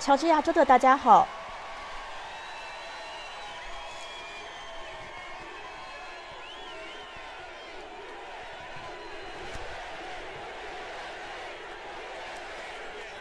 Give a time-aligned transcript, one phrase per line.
[0.00, 1.28] 乔治亚州的大家好。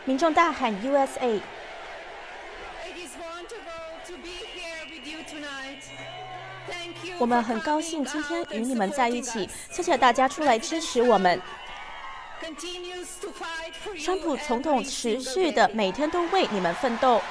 [0.05, 1.39] 民众大喊 usa
[7.20, 11.39] 我们很高兴今天与你们在一起谢谢大家出来支持我们。
[14.04, 17.21] 川普总统持续的每天都为你们奋斗。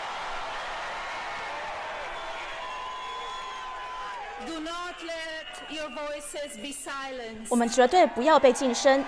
[7.48, 9.04] 我们绝对不要被晋升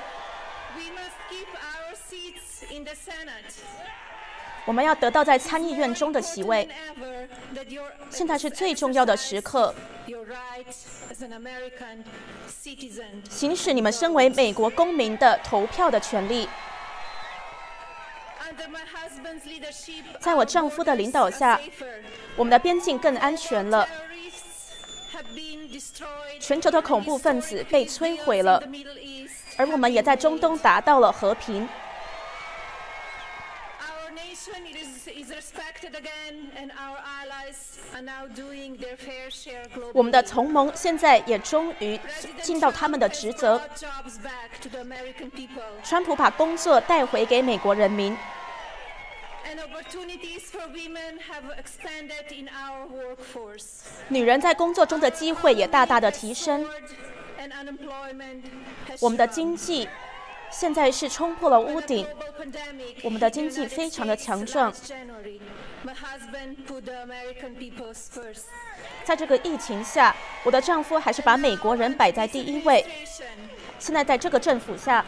[4.67, 6.69] 我们要得到在参议院中的席位。
[8.11, 9.75] 现在是最重要的时刻。
[13.29, 16.49] 行使你们身为美国公民的投票的权利。
[20.19, 21.59] 在我丈夫的领导下
[22.37, 23.89] 我们的边境更安全了
[26.41, 28.63] 全球的恐怖分子被摧毁了。
[29.57, 31.69] 而我们也在中东达到了和平。
[39.93, 41.99] 我们的.同盟现在也终于
[42.41, 43.61] 尽到他们的职责。
[45.83, 48.17] 川普把工作带回给美国人民.
[54.09, 56.65] 女人在工作中的机会也大大的提升。
[59.01, 59.89] 我们的经济
[60.51, 62.07] 现在是冲破了屋顶。
[63.03, 64.73] 我们的经济非常的强壮
[69.05, 72.85] 在这个疫情下我的丈夫还是把美国人摆在第一位。
[73.79, 75.05] 现在在这个政府下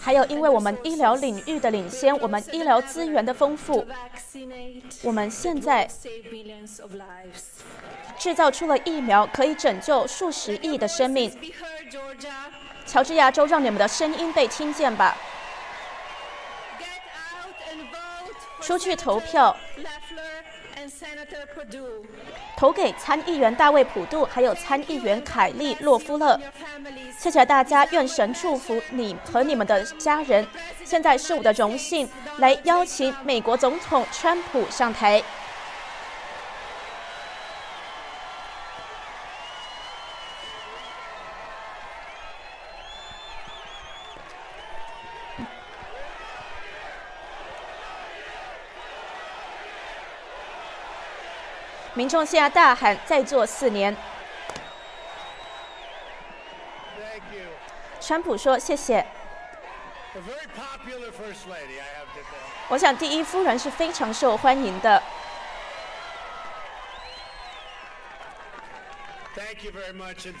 [0.00, 3.86] 还有因为我们医疗领域的领先我们医疗资源的丰富
[5.02, 5.88] 我们现在
[8.18, 11.32] 制造出了疫苗可以拯救数十亿的生命。
[12.84, 15.16] 乔治亚州让你们的声音被听见吧。
[18.60, 19.56] 出去投票。
[22.56, 26.40] 投给参议员大卫普渡，还有参议员凯利洛夫勒。
[27.18, 30.46] 谢谢大家，愿神祝福你和你们的家人。
[30.84, 35.22] 现在是我的荣幸，来邀请美国总统川普上台。
[51.98, 53.96] 民众现在大喊“再做四年”。
[58.00, 59.04] 川普说：“谢谢。”
[62.68, 65.02] 我想第一夫人是非常受欢迎的。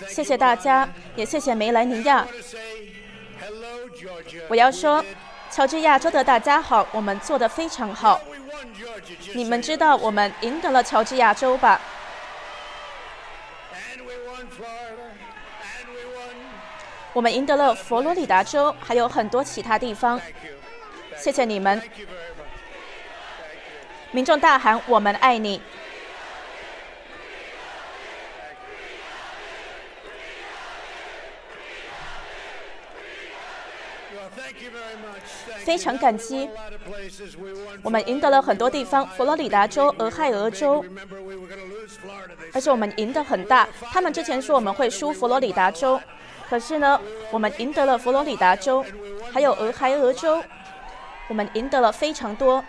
[0.08, 2.24] 谢谢大家，也谢谢梅兰妮亚。
[4.46, 5.04] 我要说，
[5.50, 8.20] 乔治亚州的大家好，我们做得非常好。
[9.34, 11.80] 你们知道我们赢得了乔治亚州吧？
[17.14, 20.20] 我们赢得了佛罗里达州还有很多其他地方。
[21.16, 21.82] 谢谢你们。
[24.12, 25.60] 民众大喊我们爱你。
[35.68, 36.48] 非常感激。
[37.82, 40.82] 我们赢得了很多地方佛罗里达州俄亥俄州。
[42.54, 46.00] 而且我们赢得很大他们之前说我们会输佛罗里达州。
[46.48, 46.98] 可是呢
[47.30, 48.82] 我们赢得了佛罗里达州
[49.30, 50.42] 还有俄亥俄州。
[51.28, 52.64] 我们赢得了非常多。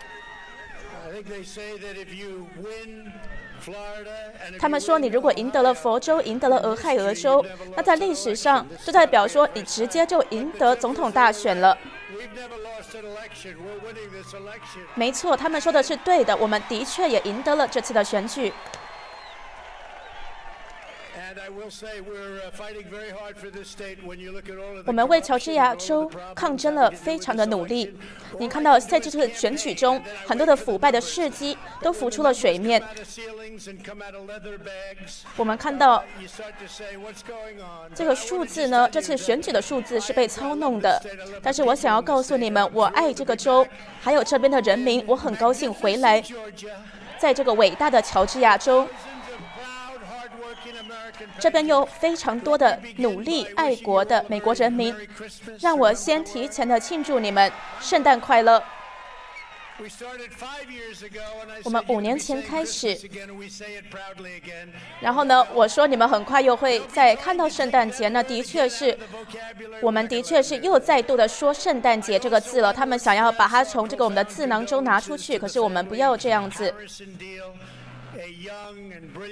[4.58, 7.44] 他们说你如果赢得了佛州赢得了俄亥俄州
[7.74, 11.76] 那在历史上就代表说你直接就赢得总统大选了。
[14.94, 18.52] 没错他们说的是对的我们的确也赢得了这次的选举。
[24.86, 27.96] 我们为乔治亚州抗争了非常的努力。
[28.38, 32.82] 你看到在这次选举中很多的腐败的事迹都浮出了水面。
[35.36, 36.02] 我们看到
[37.94, 41.00] 这个数字呢这次选举的数字是被操弄的。
[41.42, 43.66] 但是我想要告诉你们我爱这个州
[44.00, 46.22] 还有这边的人民我很高兴回来。
[47.20, 48.88] 在这个伟大的乔治亚州
[51.38, 54.94] 这边有非常多的努力爱国的美国人民，
[55.60, 57.50] 让我先提前的庆祝你们
[57.80, 58.62] 圣诞快乐。
[61.64, 62.94] 我们五年前开始，
[65.00, 68.94] 然后呢，我说你们很快又会再看到圣诞节，那的确是，
[69.80, 72.70] 我们的确是又再度的说圣诞节这个字了。
[72.70, 76.74] 他们想要把它从这个我们的字囊中拿出去，可是我们不要这样子。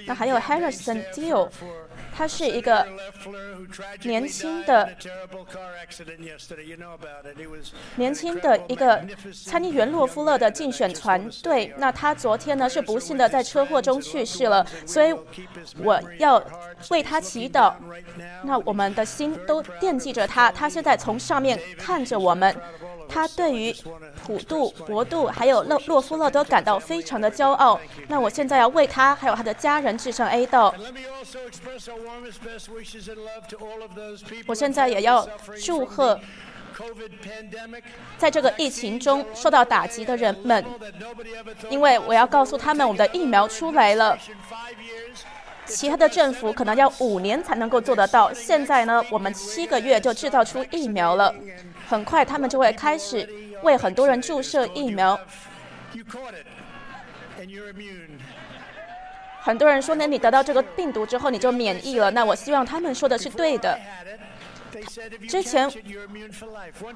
[0.06, 1.48] 那还有 Harrison Deal，
[2.14, 2.86] 他是一个
[4.02, 4.90] 年轻的、
[7.96, 9.04] 年轻的一个
[9.44, 11.72] 参议员洛夫勒的竞选团队。
[11.76, 15.14] 那他昨天呢是不幸的在车祸中去世了，所以
[15.82, 16.42] 我要
[16.90, 17.74] 为他祈祷。
[18.42, 22.54] 那我们的心都惦记着他，他现在从上面看着我们。
[23.08, 23.74] 他对于
[24.24, 27.80] 普渡、博渡还有洛洛夫勒都感到非常的骄傲。
[28.08, 30.74] 那我现在要为他还有他的家人致上 A 道。
[34.46, 35.26] 我现在也要
[35.64, 36.20] 祝贺，
[38.16, 40.64] 在这个疫情中受到打击的人们，
[41.70, 44.16] 因为我要告诉他们，我们的疫苗出来了。
[45.66, 51.34] 其他的政府可能要五年才能够做得到，现在呢，我们七个月就制造出疫苗了。
[51.88, 53.28] 很快，他们就会开始
[53.62, 55.18] 为很多人注射疫苗。
[59.40, 62.10] 很多人说呢，你得到这个病毒之后你就免疫了。
[62.10, 63.78] 那我希望他们说的是对的。
[65.28, 65.70] 之前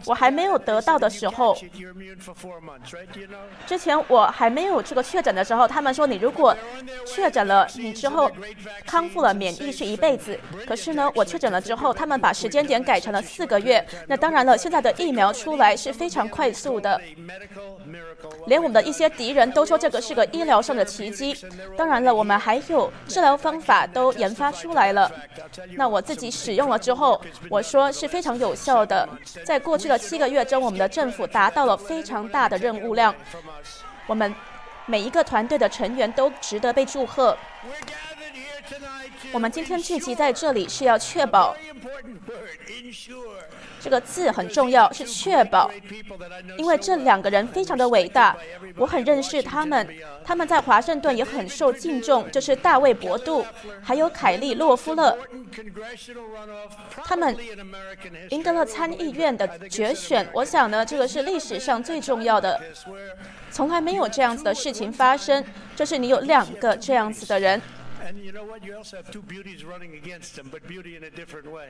[0.06, 1.56] 我还没有得到的时候，
[3.66, 6.56] 之前我还没有这个确诊的时候，他们说你如果
[7.04, 8.30] 确诊了，你之后
[8.86, 10.38] 康复了，免疫是一辈子。
[10.66, 13.84] 可是呢，我确诊了之后，他们把时间点改成了四个月。
[14.06, 17.00] 那当然了，现在的疫苗出来是非常快速的，
[18.46, 21.36] 连我们的一些敌人都说这个是个医疗上的奇迹。
[21.76, 25.10] 当然了，我们还有治疗方法都研发出来了。
[25.76, 27.20] 那我自己使用了之后，
[27.50, 27.60] 我。
[27.72, 29.08] 说是非常有效的，
[29.46, 33.14] 在过去的七个月中，我们的政府达到了非常大的任务量。
[34.06, 34.34] 我们
[34.84, 37.34] 每一个团队的成员都值得被祝贺。
[39.32, 41.56] 我们今天聚集在这里是要确保。
[43.80, 45.70] 这个字很重要，是确保，
[46.56, 48.36] 因为这两个人非常的伟大，
[48.76, 49.88] 我很认识他们，
[50.24, 53.44] 他们在华盛顿也很受敬重，就是大卫·博杜，
[53.82, 55.18] 还有凯利·洛夫勒，
[57.04, 57.36] 他们
[58.30, 60.28] 赢得了参议院的决选。
[60.32, 62.60] 我想呢，这个是历史上最重要的，
[63.50, 65.44] 从来没有这样子的事情发生，
[65.74, 67.60] 就是你有两个这样子的人。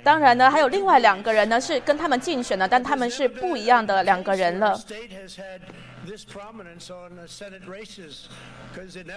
[0.02, 4.78] 当然呢，还有另外两个人呢，是跟他们竞选的，但他们是不一样的两个人了。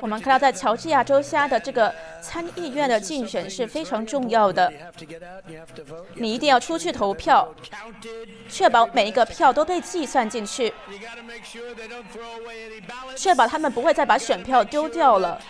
[0.02, 4.72] 我们看到在乔治亚州下的这个参议院的竞选是非常重要的，
[6.14, 7.48] 你一定要出去投票，
[8.50, 10.72] 确保每一个票都被计算进去，
[13.16, 15.42] 确保他们不会再把选票丢掉了。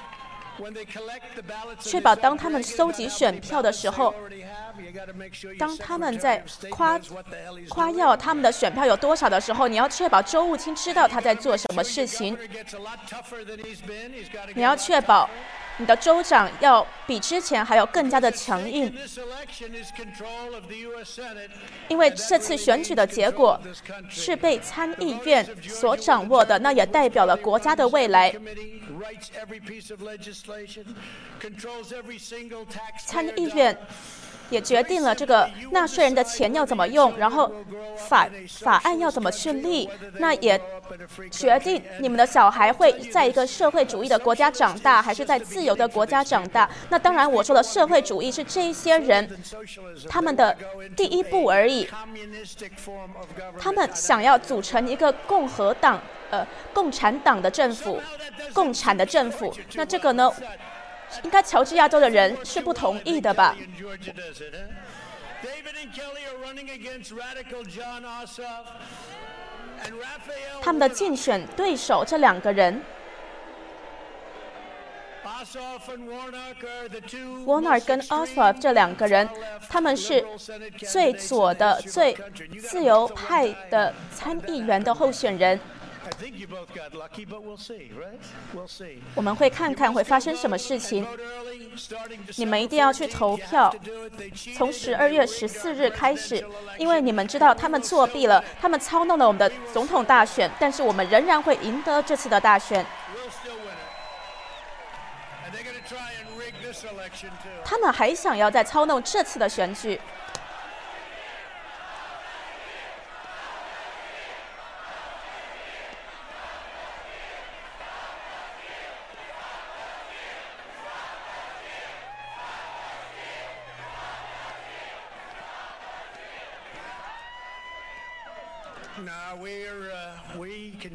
[1.79, 4.13] 确保当他们搜集选票的时候，
[5.59, 6.99] 当他们在夸
[7.69, 12.37] 夸耀他们的选票有多少的时候，你要确保周务清知道他在做什么事情。
[14.53, 15.29] 你要确保。
[15.77, 18.93] 你的州长要比之前还要更加的强硬，
[21.87, 23.59] 因为这次选举的结果
[24.09, 28.33] 是被参议院所掌握的，那也代表了国家的未来。
[33.05, 33.77] 参议院。
[34.49, 37.51] 也决定了这个纳税人的钱要怎么用，然后
[37.97, 38.27] 法
[38.59, 40.59] 法案要怎么去立，那也
[41.31, 46.69] 决定你们的小孩会在一个社会主义的国家长大，还是在自由的国家长大。
[46.89, 49.29] 那当然，我说的社会主义是这些人
[50.07, 50.55] 他们的
[50.95, 51.87] 第一步而已。
[53.59, 55.99] 他们想要组成一个共和党，
[56.29, 57.99] 呃，共产党的政府，
[58.53, 59.53] 共产的政府。
[59.73, 60.31] 那这个呢？
[61.23, 63.55] 应该乔治亚州的人是不同意的吧？
[70.61, 72.81] 他们的竞选对手这两个人
[77.45, 79.29] ，Warner 跟 Ossoff 这两个人，
[79.69, 80.25] 他们是
[80.77, 82.17] 最左的、最
[82.59, 85.59] 自由派的参议员的候选人。
[89.15, 91.05] 我们会看看会发生什么事情。
[92.37, 93.73] 你们一定要去投票，
[94.55, 96.45] 从十二月十四日开始，
[96.77, 102.85] 因为你们知道他们作弊了，他们操弄了我们的总统大选，但是我们仍然会赢得这次的大选。
[107.63, 109.99] 他们还想要再操弄这次的选举。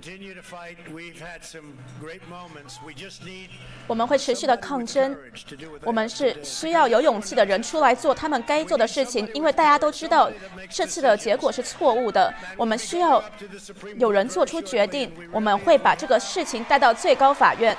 [0.00, 3.50] continue to fight，we've had some great moments，we just need。
[3.86, 5.14] 我们会持续的抗争，
[5.82, 10.30] 我们是需要有勇气的人出来做他们该做的事情，因为大家都知道
[10.70, 13.22] 这次的结果是错误的，我们需要
[13.98, 17.76] 有人做出决定，我们会把这个事情带到最高法院。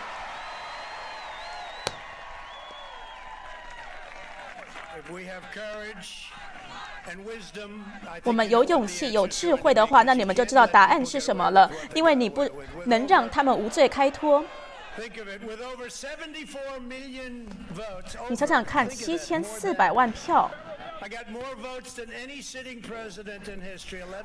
[8.23, 11.69] 我们有勇气有智慧的话那你们就知道答案是什么了。
[11.93, 12.47] 因为你不
[12.85, 14.43] 能让他们无罪开脱。
[18.29, 20.49] 你想想看七千四百万票。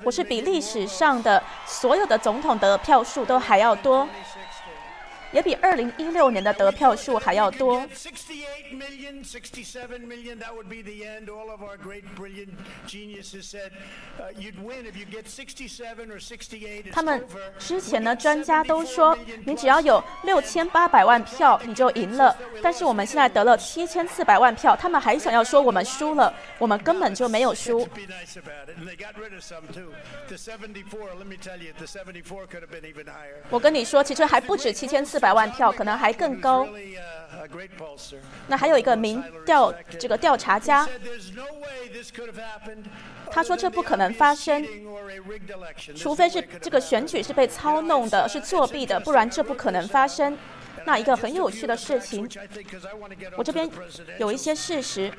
[0.02, 4.06] 我是比历史上的所有的总统的票数都还要多。
[5.32, 7.86] 也比二零一六年的得票数还要多。
[16.92, 17.26] 他们
[17.58, 22.36] 之前呢专家都说你只要有六千八百万票你就赢了。
[22.62, 27.86] 但是我们现在得了七千四百万票他们还想要说我们输了我们根本就没有输。
[33.50, 36.68] 我跟你说其实还不止七千四百百万票可能还更高。
[38.46, 40.88] 那还有一个民调这个调查家
[43.28, 44.64] 他说这不可能发生
[45.96, 50.38] 除非是这个选举是被操弄的是作弊的不然这不可能发生。
[50.86, 52.28] 那一个很有趣的事情
[53.36, 53.68] 我这边
[54.18, 55.12] 有一些事实。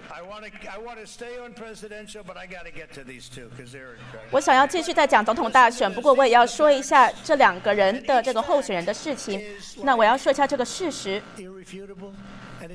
[4.32, 9.42] 我想要继续再讲总统大选不过我也要说一下这两个人的这个候选人的事情。
[9.84, 11.22] 那我要说一下这个事实。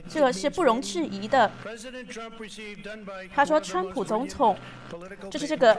[0.08, 1.50] 这个是不容置疑的。
[3.34, 4.56] 他说川普总统
[5.30, 5.76] 就是这个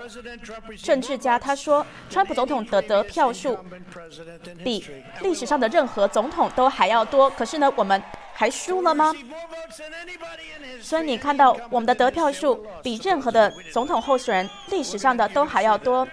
[0.82, 3.58] 政治家他说川普总统的得票数
[4.64, 4.84] 比
[5.22, 7.30] 历史上的任何总统都还要多。
[7.30, 8.02] 可是呢我们
[8.34, 9.14] 还输了吗？
[10.82, 16.08] 所以你看到我们的得票数比任何的总统候选人历史上的都还要多。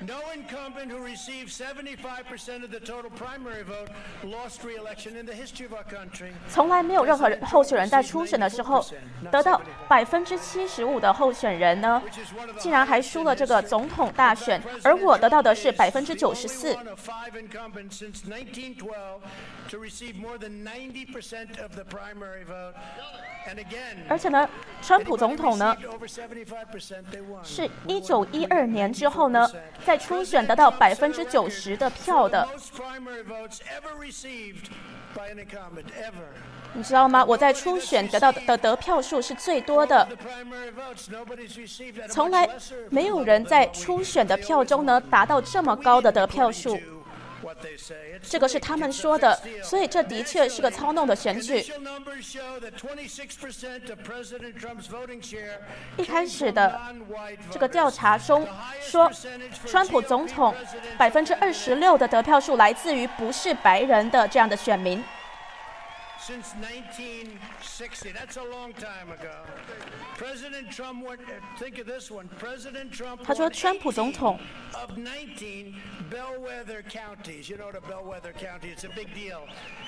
[0.00, 3.88] No incumbent who received 75% of the total primary vote
[4.24, 6.32] lost re-election in the history of our country.
[6.50, 8.84] 从来没有任何候选人在初选的时候
[9.30, 12.02] 得到百分之七十五的候选人呢
[12.58, 16.76] 竟然还输了这个总统大选而我得到的是百分之九十四。
[19.70, 22.74] to receive more than 90% of the primary vote.
[23.46, 24.48] And again, 而且呢，
[24.80, 25.76] 川普总统呢，
[27.42, 29.46] 是一九一二年之后呢，
[29.84, 32.48] 在初选得到百分之九十的票的。
[36.72, 37.24] 你知道吗？
[37.24, 40.08] 我在初选得到的,得票数是最多的，
[42.08, 42.48] 从来
[42.88, 46.80] 没有人在初选的票中呢达到这么高的得票数。
[48.22, 51.64] 这个是他们说的所以这的确是个操弄的选举。
[55.96, 56.80] 一开始的
[57.50, 58.46] 这个调查中
[58.80, 59.10] 说
[59.66, 60.54] 川普总统
[60.98, 65.02] 百分之二十六的得票数来自于不是白人的这样的选民。
[66.26, 69.44] Since 1960, that's a long time ago.
[70.16, 72.30] President Trump won, uh, think of this one.
[72.38, 74.40] President Trump 他说川普总统
[74.72, 75.74] 18 of 19
[76.10, 77.50] bellwether counties.
[77.50, 78.74] You know what a bellwether county?
[78.74, 79.40] It's a big deal.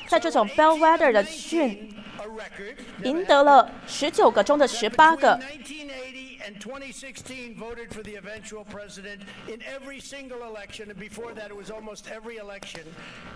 [0.09, 5.39] 在这种 bellwether 的 of 郡 19, a record, never 赢得了十九个中的十八个。
[5.39, 11.56] 1980 and 2016 voted for the eventual president in every single election, and before that it
[11.56, 12.84] was almost every election,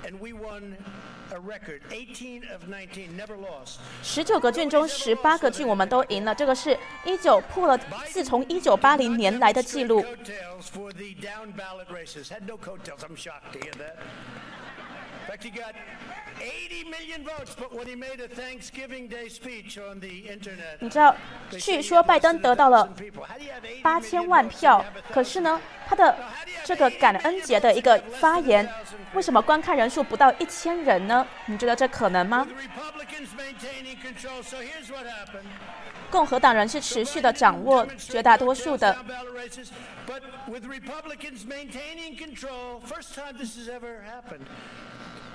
[0.06, 0.76] and we won
[1.32, 3.80] a record 18 of 19, never lost.
[4.04, 10.04] 十九个郡中十八个郡我们都赢了，这个是一九破了自从一九八零年来的记录。
[15.31, 15.75] Fact, he got
[16.41, 21.15] 80 million votes, but when he made a Thanksgiving Day speech on the internet, 你知道，
[21.51, 23.25] 据说拜登得到了1,000 people.
[23.27, 26.17] How do you have 80八千万票可是呢，他的
[26.65, 28.69] 这个感恩节的一个发言，
[29.13, 31.27] 为什么观看人数不到一千人呢？
[31.47, 32.47] 你觉得这可能吗
[36.11, 38.97] 共和党人是持续的掌握绝大多数的
[40.07, 44.45] but with Republicans maintaining control, first time this has ever happened.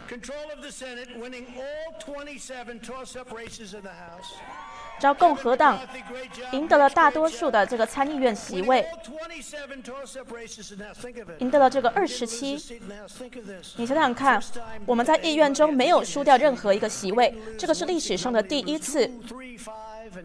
[0.08, 4.34] Control of the Senate, winning all 27 toss-up races in the House.
[5.00, 5.78] 只要共和党
[6.52, 8.88] 赢得了大多数的这个参议院席位，
[11.40, 12.54] 赢得了这个二十七。
[13.75, 14.42] 你想想看，
[14.86, 19.12] 我们在议院中没有输掉任何一个席位，这个是历史上的第一次。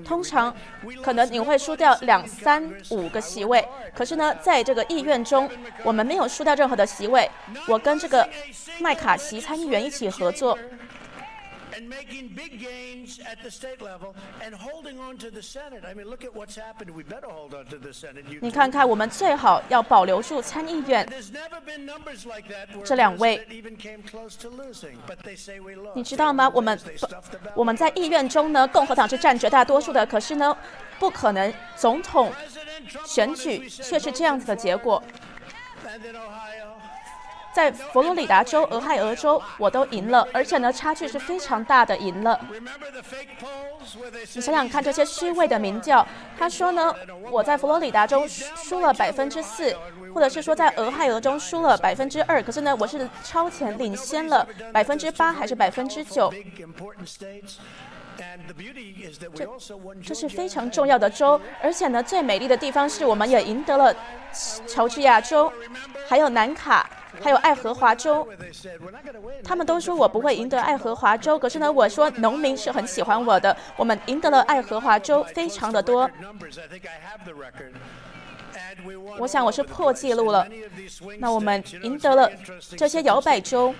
[0.05, 0.55] 通常
[1.03, 5.51] 可能你会输掉两三五个席位，可是呢，在这个议院中，
[5.83, 7.29] 我们没有输掉任何的席位。
[7.67, 8.29] 我跟这个
[8.79, 10.57] 麦卡锡参议员一起合作。
[11.81, 15.83] And making big gains at the state level and holding on to the Senate.
[15.85, 16.91] I mean, look at what's happened.
[16.91, 18.25] We better hold on to the Senate.
[18.41, 21.09] 你看看，我们最好要保留住参议院。
[22.85, 23.47] 这两位，
[25.95, 26.51] 你知道吗？
[26.55, 26.79] 我们
[27.55, 30.57] 我们在议院中呢，共和党是占绝大多数的，可是呢，
[30.99, 32.33] 不可能总统
[33.07, 35.03] 选举却是这样子的结果。
[37.53, 42.39] 在佛罗里达州、俄亥俄州，我都赢了，而且呢，差距是非常大的，赢了。
[44.35, 46.07] 你想想看，这些虚伪的民调，
[46.39, 46.95] 他说呢，
[47.31, 49.77] 我在佛罗里达州输了百分之四，
[50.15, 56.33] 或者是说在俄亥俄州输了百分之二，可是呢，我是超前领先了百分之八还是百分之九？
[59.35, 59.49] 这
[60.05, 63.93] 这是非常重要的州，而且呢，最美丽的地方是我们也赢得了
[64.67, 65.53] 乔治亚州，
[66.09, 66.89] 还有南卡。
[67.21, 68.29] 还有爱荷华州，
[69.43, 76.09] 他们都说我不会赢得爱荷华州，可是呢，我说农民是很喜欢我的，我们赢得了爱荷华州非常的多。
[79.19, 80.47] 我想我是破纪录了。
[81.19, 82.31] 那我们赢得了
[82.77, 83.75] 这些摇摆州。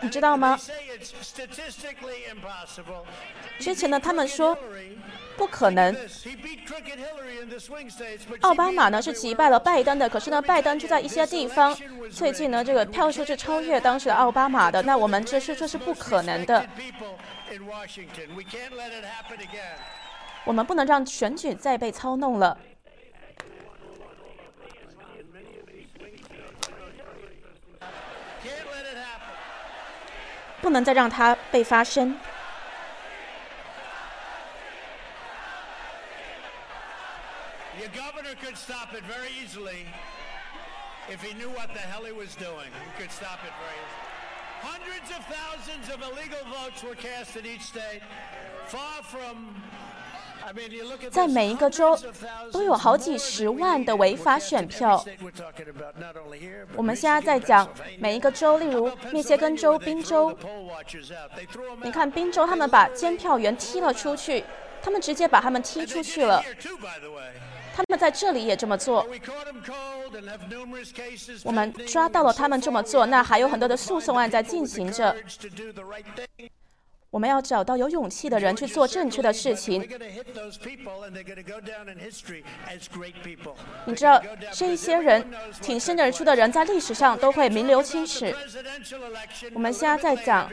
[0.00, 0.58] 你知道吗？
[3.58, 4.56] 之前呢，他们说
[5.36, 5.94] 不可能。
[8.40, 11.76] 奥巴马呢是击败了拜登的，可是呢，拜登就在一些地方
[12.10, 14.80] 最近呢，这个票数是超越当时的奥巴马的。
[14.82, 16.66] 那我们这是这是不可能的。
[20.48, 22.56] 我们不能让选举再被操弄了。
[30.62, 32.18] 不能再让它被发生。
[37.78, 39.84] Your governor could stop it very easily
[41.10, 42.72] if he knew what the hell he was doing.
[42.72, 44.08] He could stop it very easily.
[44.62, 48.02] Hundreds of thousands of illegal votes were cast in each state,
[48.66, 49.54] far from
[51.10, 51.98] 在每一个州
[52.52, 55.04] 都有好几十万的违法选票。
[56.74, 60.36] 我们现在在讲每一个州，例如密歇根州、宾州。
[61.82, 64.44] 你看宾州，他们把监票员踢了出去，
[64.82, 66.42] 他们直接把他们踢出去了。
[67.74, 69.06] 他们在这里也这么做。
[71.44, 75.14] 我们抓到了他们这么做，那还有很多的诉讼案在进行着。
[77.10, 79.80] 我们要找到有勇气的人去做正确的事情。
[83.86, 85.26] 你知道，这一些人
[85.62, 88.34] 挺身而出的人，在历史上都会名留青史。
[89.54, 90.50] 我们现在在讲，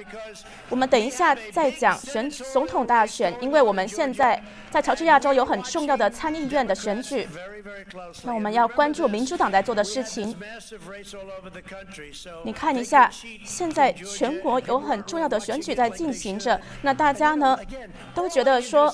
[0.70, 4.41] 我们等一下再讲选总统大选，因为我们现在
[4.72, 7.28] 在乔治亚州有很重要的参议院的选举。
[8.24, 10.34] 那我们要关注民主党在做的事情。
[12.46, 13.12] 你看一下，
[13.44, 16.39] 现在全国有很重要的选举在进行。
[16.81, 17.58] 那大家呢，
[18.13, 18.93] 都觉得说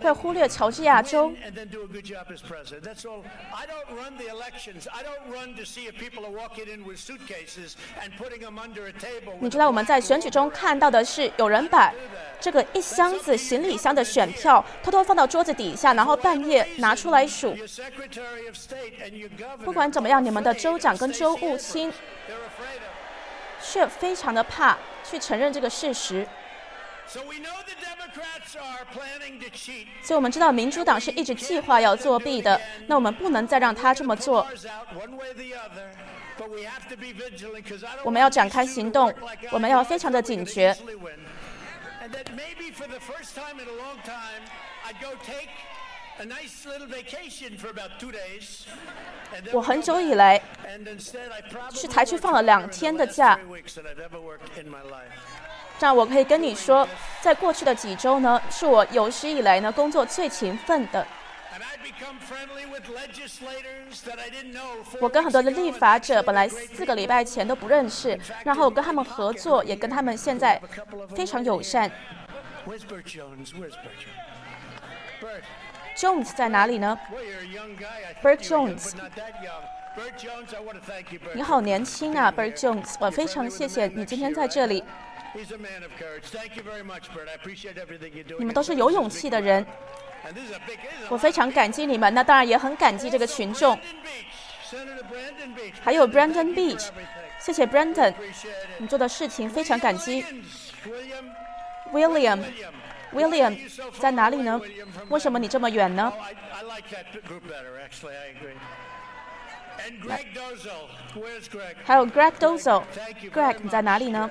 [0.00, 1.32] 会忽略乔治亚州。
[9.40, 11.92] 你知道我们在选举中看到的是，有人把
[12.40, 17.56] 这个一箱子行李箱的选票偷偷放到桌子底下，然后半夜拿出来数。
[19.64, 21.92] 不管怎么样，你们的州长跟州务卿
[23.60, 26.26] 却非常的怕去承认这个事实。
[27.12, 27.20] 所
[30.08, 32.58] 以，我们知道民主党是一直计划要作弊的。
[32.86, 34.46] 那我们不能再让他这么做。
[38.02, 39.12] 我们要展开行动，
[39.50, 40.74] 我们要非常的警觉。
[49.52, 50.40] 我很久以来
[51.70, 53.38] 去才去放了两天的假。
[55.82, 56.86] 这样我可以跟你说，
[57.20, 61.04] 在过去的几周呢，是我有史以来呢工作最勤奋的。
[65.00, 70.62] 我跟很多的立法者本来四个礼拜前都不认识，然后我跟他们合作，也跟他们现在
[71.16, 71.90] 非常友善。
[75.96, 76.96] Jones 在哪里呢
[78.22, 78.92] ？Burke Jones。
[79.96, 81.34] Bert.
[81.34, 84.84] 你好年轻啊，Bert Jones，我非常谢谢你今天在这里。
[88.38, 89.66] 你们都是有勇气的人，
[91.08, 92.12] 我非常感激你们。
[92.12, 93.78] 那当然也很感激这个群众，
[95.82, 96.90] 还有 Brandon Beach，
[97.38, 98.12] 谢谢 Brandon，
[98.76, 100.22] 你做的事情非常感激。
[101.92, 103.56] William，William，
[103.98, 104.60] 在哪里呢？
[105.08, 106.12] 为什么你这么远呢？
[111.84, 114.30] 还有 Greg Dozo，Greg，你在哪里呢？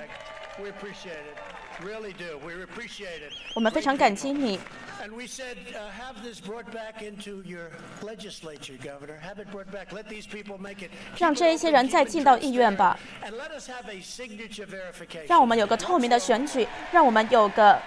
[0.60, 1.36] We appreciate it.
[1.82, 2.38] Really do.
[2.44, 3.32] We appreciate it.
[3.54, 4.58] 我们非常感激你。
[5.02, 7.70] And we said, uh, have this brought back into your
[8.02, 9.18] legislature, Governor.
[9.18, 9.92] Have it brought back.
[9.92, 10.90] Let these people make it.
[11.18, 12.98] 让这一些人再进到议院吧.
[13.24, 15.26] And let us have a signature verification.
[15.28, 17.80] 让我们有个透明的选举，让我们有个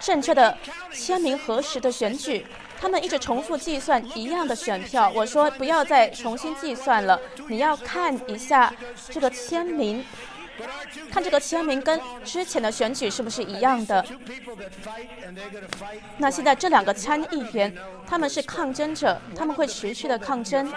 [0.00, 0.58] 正确的
[0.92, 2.44] 签名核实的选举。
[2.78, 8.74] 他们一直重复计算一样的选票，我说不要再重新计算了，你要看一下
[9.08, 10.04] 这个签名
[11.10, 14.04] 看这个签名跟之前的选举是不是一样的？
[16.18, 17.74] 那现在这两个参议员
[18.06, 20.72] 他们是抗争者他们会持续的抗争。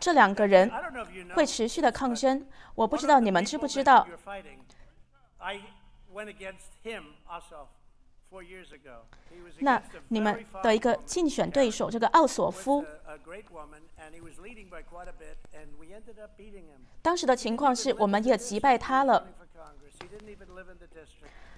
[0.00, 0.70] 这两个人
[1.34, 2.46] 会持续的抗争。
[2.74, 4.06] 我不知道你们知不知道。
[9.60, 12.84] 那你们的一个竞选对手这个奥索夫
[17.02, 19.26] 当时的情况是我们也击败他了。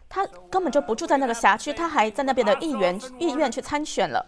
[0.08, 4.24] 他根本就不住在那个辖区他还在那边的议员议院去参选了。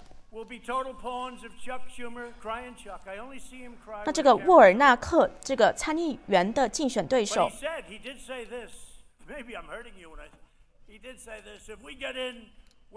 [4.05, 7.49] 那这个沃尔纳克这个参议员的竞选对手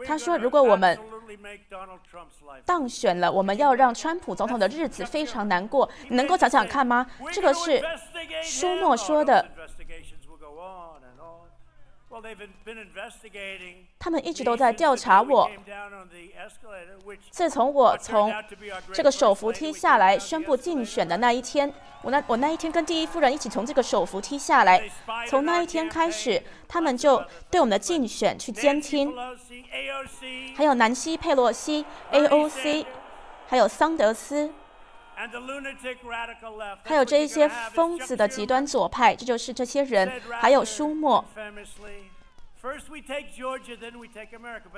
[0.06, 1.00] 他说如果我们
[2.64, 5.90] 当选了我们要让川普总统的日子非常难过。
[6.10, 7.08] 你能够讲讲看吗？
[7.34, 7.82] 这个是
[8.44, 9.44] 舒默说的
[14.00, 15.50] 他们一直都在调查我。
[17.30, 18.34] 自从我从
[18.94, 24.90] 这个手扶梯下来宣布竞选的那一天我那我那一天跟第一夫人一起从这个手扶梯下来。
[25.28, 29.14] 从那一天开始他们就对我们的竞选去监听。
[30.56, 32.86] 还有南希佩洛西 aoc
[33.48, 34.52] 还有桑德斯。
[36.84, 40.22] 还有这一些疯子的极端左派，这就是这些人。
[40.40, 41.26] 还有舒默，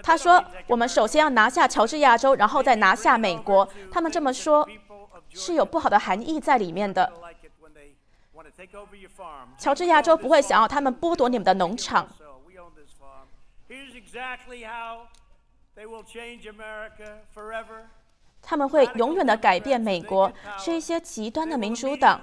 [0.02, 3.68] 他说我们首先要拿下乔治亚州，然后再拿下美国。
[3.92, 4.66] 他们这么说
[5.30, 7.12] 是有不好的含义在里面的。
[9.58, 12.08] 乔治亚州不会想要他们剥夺你们的农场。
[18.50, 22.20] 他们会永远的改变美国，是一些极端的民主党。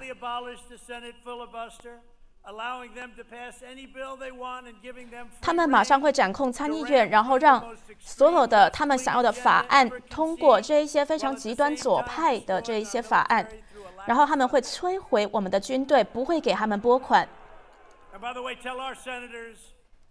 [5.41, 13.47] 他们马上会掌控参议院，然后让所有的他们想要的法案通过这一些非常极端左派的这一些法案，
[14.05, 17.25] 然后他们会摧毁我们的军队，不会给他们拨款。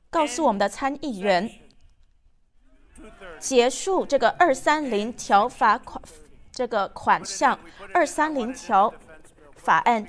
[0.09, 1.66] 告诉我们的参议员。
[3.38, 6.03] 结束这个二三零条法款，
[6.51, 7.59] 这个款项
[7.92, 8.92] 二三零条
[9.57, 10.07] 法案，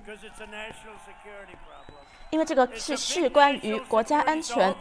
[2.30, 4.76] 因为这个是事关于国家安全，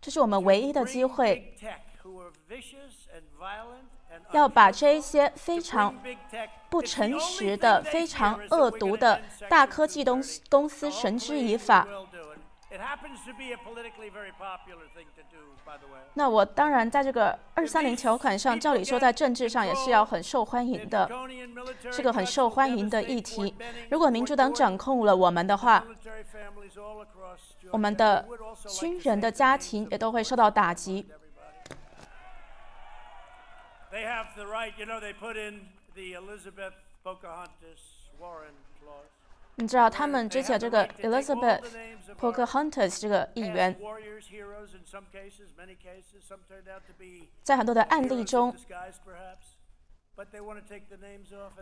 [0.00, 1.54] 这是我们唯一的机会，
[4.32, 5.94] 要把这一些非常
[6.68, 11.86] 不诚实的、非常恶毒的大科技东公司绳之以法。
[16.14, 21.08] 那我当然在这个二三零条款上，照理说在政治上也是要很受欢迎的
[21.92, 23.54] 是个很受欢迎的议题。
[23.90, 25.84] 如果民主党掌控了我们的话.
[27.70, 28.26] 我们的
[28.68, 31.06] 军人的家庭也都会受到打击。
[33.90, 38.54] They have the right, you know, they put in the Elizabeth Pocahontas Warren.
[39.56, 41.60] 你知道他们之前这个 elizabeth
[42.18, 43.76] pocahontas 这个议员
[47.42, 48.54] 在很多的案例中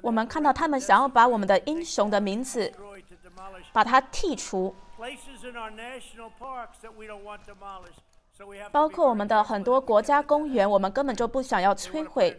[0.02, 2.70] 我们看到他们想要把我们的英雄的名字
[3.72, 4.74] 把它剔除。
[8.70, 12.36] 包括我们的很多国家公园我们根本就不想要摧毁。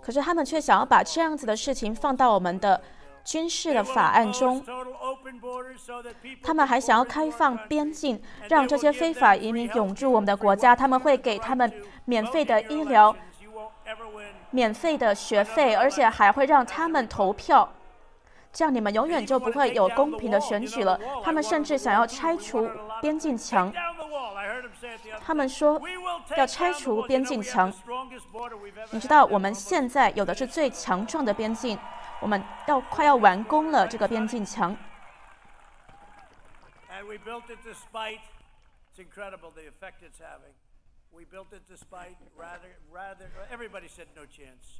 [0.00, 2.80] 可是他们却想要把这样子的事情放到我们的
[3.30, 4.60] 军事的法案中，
[6.42, 10.74] 他们还想要开放边境，让这些非法移民涌入我们的国家。
[10.74, 11.72] 他们会给他们
[12.06, 13.14] 免费的医疗、
[14.50, 17.72] 免费的学费，而且还会让他们投票。
[18.52, 20.98] 这样你们永远就不会有公平的选举了。
[21.22, 22.68] 他们甚至想要拆除
[23.00, 23.72] 边境墙。
[25.24, 25.80] 他们说
[26.36, 27.72] 要拆除边境墙。
[28.90, 31.78] 你知道我们现在有的是最强壮的边境，
[32.20, 34.76] 我们要快要完工了这个边境墙。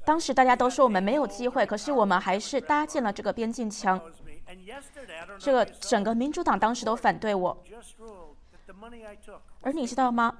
[0.04, 4.00] 当时大家都说我们没有机会，可是我们还是搭建了这个边境墙。
[5.38, 7.64] 这个整个民主党当时都反对我。
[9.62, 10.36] 而你知道吗？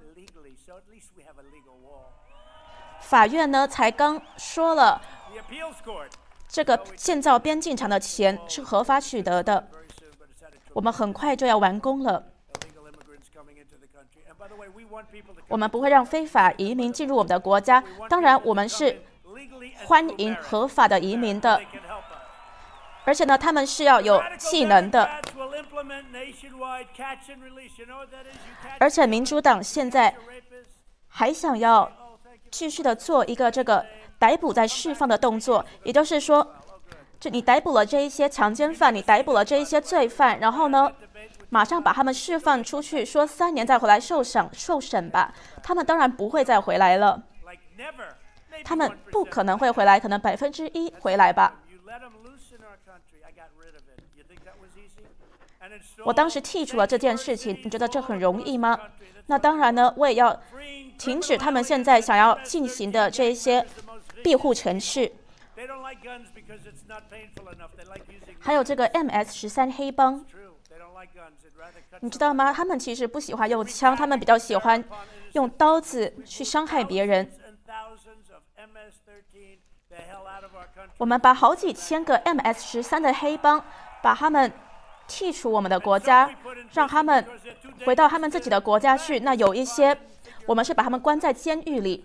[3.00, 5.00] 法院呢才刚说了，
[6.50, 9.68] 这个建造边境墙的钱是合法取得的。
[10.72, 12.24] 我们很快就要完工了。
[15.46, 17.82] 我们不会让非法移民进入我们的国家。
[18.08, 19.02] 当然，我们是
[19.86, 21.60] 欢迎合法的移民的，
[23.04, 25.08] 而且呢，他们是要有技能的。
[28.78, 30.14] 而且，民主党现在
[31.08, 31.90] 还想要
[32.50, 33.84] 继续的做一个这个
[34.20, 36.46] 逮捕在释放的动作，也就是说，
[37.18, 40.92] 这你逮捕了这一些强奸犯，你逮捕了这一些罪犯，然后呢？
[41.52, 45.34] 马上把他们释放出去，说三年再回来受审受审吧。
[45.64, 47.20] 他们当然不会再回来了，
[48.62, 51.54] 他们不可能会回来，可能百分之一回来吧。
[56.04, 58.78] 我当时剔除了这件事情，你觉得这很容易吗？
[59.26, 60.40] 那当然呢，我也要
[60.98, 63.66] 停止他们现在想要进行的这一些
[64.22, 65.12] 庇护城市，
[68.38, 70.24] 还有这个 MS 十三黑帮。
[72.00, 72.52] 你知道吗？
[72.52, 74.82] 他们其实不喜欢用枪，他们比较喜欢
[75.32, 77.30] 用刀子去伤害别人。
[80.98, 83.64] 我们把好几千个 MS 十三的黑帮，
[84.02, 84.52] 把他们
[85.08, 86.30] 剔除我们的国家，
[86.72, 87.26] 让他们
[87.84, 89.20] 回到他们自己的国家去。
[89.20, 89.96] 那有一些，
[90.46, 92.04] 我们是把他们关在监狱里。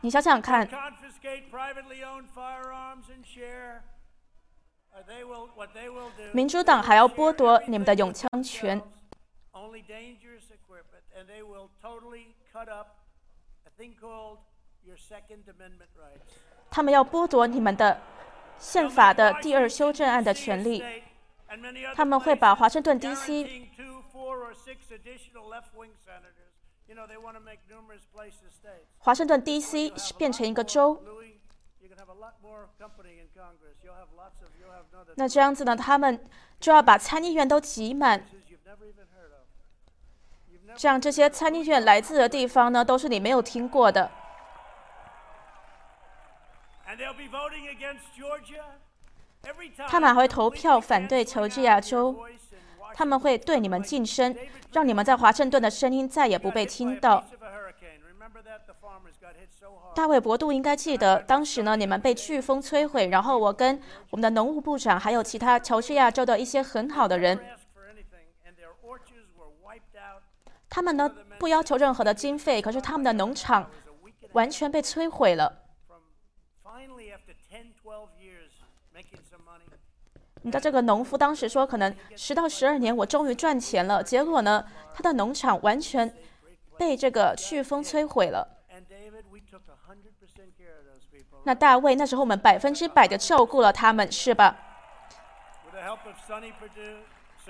[0.00, 0.68] 你想想看。
[6.32, 8.80] 民主党还要剥夺你们的永枪权。
[16.70, 18.00] 他们要剥夺你们的
[18.58, 20.82] 宪法的第二修正案的权利。
[21.94, 23.70] 他们会把华盛顿 D.C.
[28.98, 29.92] 华盛顿 D.C.
[30.16, 31.02] 变成一个州。
[35.16, 35.76] 那这样子呢？
[35.76, 36.24] 他们
[36.58, 38.24] 就要把参议院都挤满，
[40.74, 44.10] 这样这些参议院来自的地方呢，都是你没有听过的。
[49.88, 52.24] 他们还会投票反对乔治亚州，
[52.94, 54.34] 他们会对你们晋升，
[54.72, 57.22] 让你们在华盛顿的声音再也不被听到。
[59.94, 63.80] 大卫·博杜应该记得，当时呢，你们被飓风摧毁，然后我跟
[64.10, 67.38] 我们的农务部长，还有其他乔治亚州的一些很好的人，
[70.70, 73.70] 他们呢不要求任何的经费，可是他们的农场
[74.32, 75.63] 完全被摧毁了。
[80.44, 84.02] 你的这个农夫当时说，可能十到十二年，我终于赚钱了。
[84.02, 86.14] 结果呢，他的农场完全
[86.76, 88.46] 被这个飓风摧毁了。
[91.44, 94.54] 那大卫，那时候我们百分之百的照顾了他们，是吧？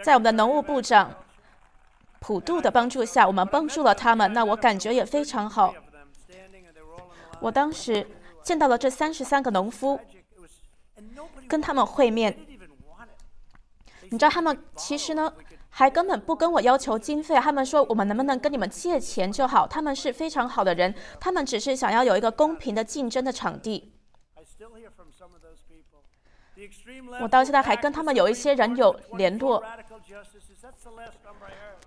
[0.05, 1.13] 在我们的农务部长
[2.21, 4.33] 普渡的帮助下，我们帮助了他们。
[4.33, 5.75] 那我感觉也非常好。
[7.41, 8.07] 我当时
[8.45, 9.99] 见到了这三十三个农夫，
[11.49, 12.54] 跟他们会面。
[14.15, 15.33] 你知道他们其实呢，
[15.71, 17.35] 还根本不跟我要求经费。
[17.35, 19.67] 他们说我们能不能跟你们借钱就好。
[19.67, 23.93] 他们是非常好的人，他们只是想要有一个公平的竞争的场地。
[27.21, 29.61] 我到现在还跟他们有一些人有联络。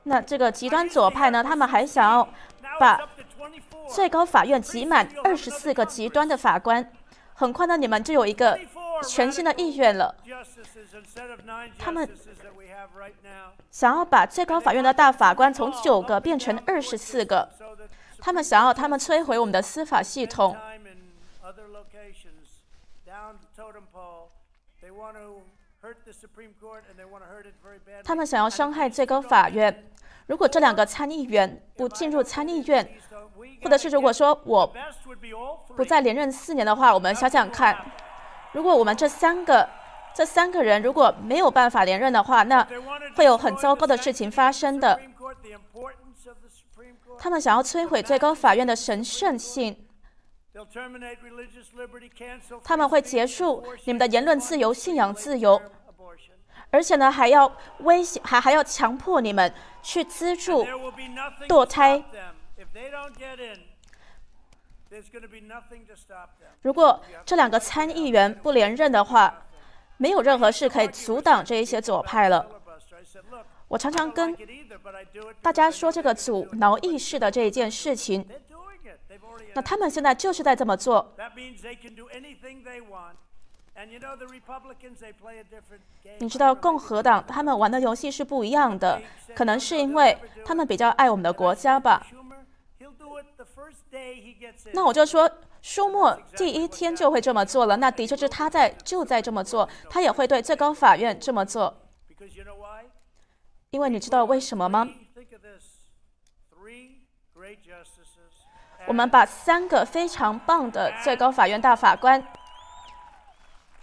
[0.03, 1.41] 那这个极端左派呢？
[1.41, 2.27] 他们还想要
[2.77, 2.99] 把
[3.87, 6.91] 最高法院挤满二十四个极端的法官。
[7.35, 8.59] 很快呢，你们就有一个
[9.07, 10.13] 全新的意愿了。
[11.77, 12.09] 他们
[13.71, 17.49] 想要把最高法院的大法官从九个变成二十四个。
[18.19, 20.55] 他们想要他们摧毁我们的司法系统。
[28.03, 29.91] 他们想要伤害最高法院。
[30.27, 32.87] 如果这两个参议员不进入参议院
[33.63, 34.71] 或者是如果说我
[35.75, 37.75] 不再连任四年的话我们想想看
[38.51, 39.67] 如果我们这三个
[40.17, 42.67] 这三个人如果没有办法连任的话那
[43.15, 44.99] 会有很糟糕的事情发生的。
[47.19, 49.85] 他们想要摧毁最高法院的神圣性。
[52.63, 55.61] 他们会结束你们的言论自由信仰自由
[56.71, 59.53] 而且呢还要威胁还还要强迫你们
[59.83, 60.65] 去资助
[61.47, 62.03] 堕胎。
[66.63, 69.43] 如果这两个参议员不连任的话
[69.97, 72.45] 没有任何事可以阻挡这一些左派了。
[73.67, 74.35] 我常常跟
[75.41, 78.25] 大家说这个阻挠意识的这一件事情
[79.53, 81.13] 那他们现在就是在这么做。
[86.19, 88.99] 你知道共和党他们玩的游戏是不一样的
[89.35, 92.05] 可能是因为他们比较爱我们的国家吧。
[94.73, 95.29] 那我就说
[95.61, 101.75] 舒默第一天就会这么做了，那的确是他在就在这么做，他也会对最高法院这么做，
[103.71, 104.87] 因为你知道为什么吗？
[108.87, 112.25] 我们把三个非常棒的最高法院大法官，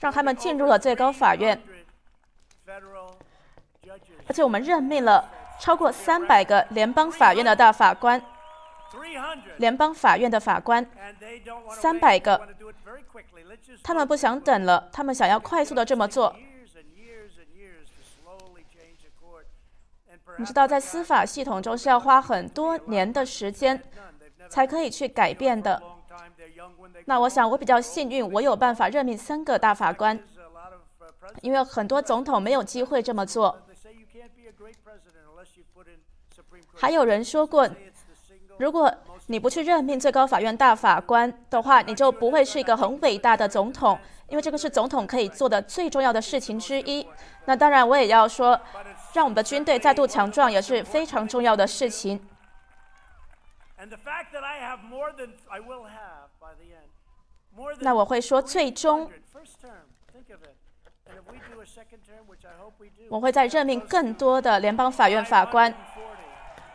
[0.00, 1.60] 让他们进入了最高法院，
[4.26, 8.22] 而且我们任命了超过三百个联邦法院的大法官，
[9.58, 10.86] 联邦法院的法官
[11.70, 12.48] 三百个。
[13.82, 16.34] 他们不想等了他们想要快速的这么做。
[20.36, 23.80] 你知道在司法系统中是要花很多年的时间
[24.48, 25.80] 才可以去改变的。
[27.06, 30.18] 那我想我比较幸运我有办法任命三个大法官。
[31.42, 33.66] 因为很多总统没有机会这么做。
[36.74, 37.68] 还有人说过
[38.58, 38.92] 如果
[39.26, 47.06] 你不去任命最高法院大法官的话你就不会是一个很伟大的总统因为这个是总统可以做的最重要的事情之一。
[47.44, 48.58] 那当然我也要说
[49.12, 52.20] 让我们的军队再度强壮也是非常重要的事情。
[57.80, 59.10] 那我会说最终
[63.08, 65.72] 我会在任命更多的联邦法院法官。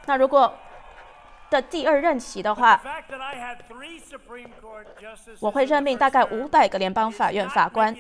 [0.05, 0.53] 那如果
[1.49, 2.79] 的第二任期的话，
[5.39, 7.95] 我会任命大概五百个联邦法院法官。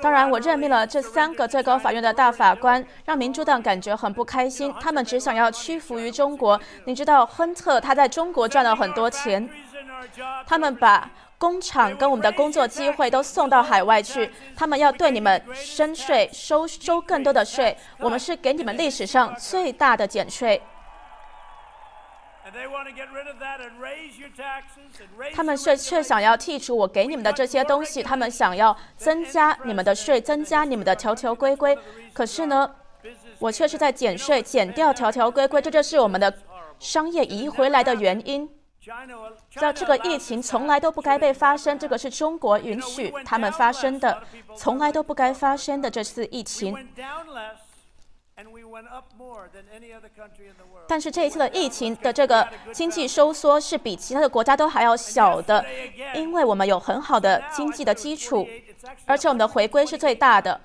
[0.00, 4.72] 当然，我任命了这三个最高法院的大法官，让民主党感觉很不开心。
[4.80, 6.60] 他们只想要屈服于中国。
[6.84, 9.48] 你知道，亨特他在中国赚了很多钱，
[10.46, 14.30] 他们把工厂跟我们的工作机会都送到海外去。
[14.56, 15.42] 他们要对你们
[15.76, 17.76] 征税，收收更多的税。
[17.98, 20.62] 我们是给你们历史上最大的减税。
[25.32, 31.76] 他们却却想要剔除我给你们的这些东西，他们想要增加你们的税，增加你们的条条规规。
[32.12, 32.74] 可是呢，
[33.38, 36.32] 我却是在减税，减掉条条规规，这就是我们的
[36.78, 38.48] 商业移回来的原因。
[39.54, 44.22] 在这个疫情从来都不该被发生，这个是中国允许他们发生的，
[44.56, 46.76] 从来都不该发生的这次疫情。
[50.88, 55.64] 但是这一次的疫情的这个经济收缩是比其他的国家都还要小的，
[56.14, 58.46] 因为我们有很好的经济的基础，
[59.06, 60.60] 而且我们的回归是最大的。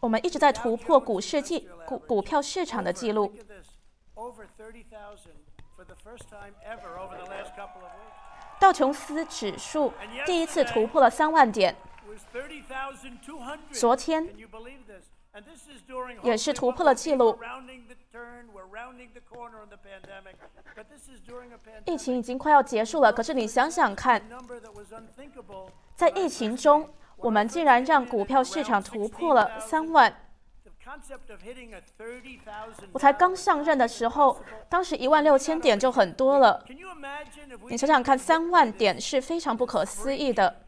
[0.00, 3.32] 我们一直在突破股市记股股票市场的记录，
[8.58, 9.92] 道琼斯指数
[10.24, 11.74] 第一次突破了三万点。
[13.72, 14.28] 昨天
[16.22, 17.38] 也是突破了记录，
[21.84, 23.12] 疫情已经快要结束了。
[23.12, 24.22] 可是你想想看，
[25.94, 30.14] 在疫情中我们竟然让股票市场突破了三万，
[32.92, 36.64] 我才刚上任的时候，当时一万六千点就很多了。
[37.68, 40.66] 你想想看，三万点是非常不可思议的。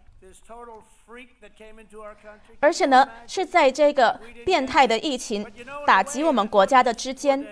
[2.60, 5.46] 而且呢是在这个变态的疫情
[5.86, 7.46] 打击我们国家的之间。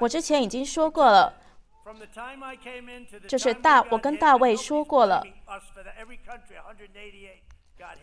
[0.00, 1.40] 我之前已经说过了。
[3.26, 5.22] 就是大我跟大卫说过了。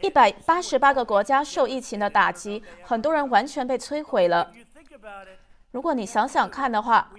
[0.02, 4.52] 一百八十八个国家受疫情的打击很多人完全被摧毁了。
[5.72, 7.12] 如果你想想看的话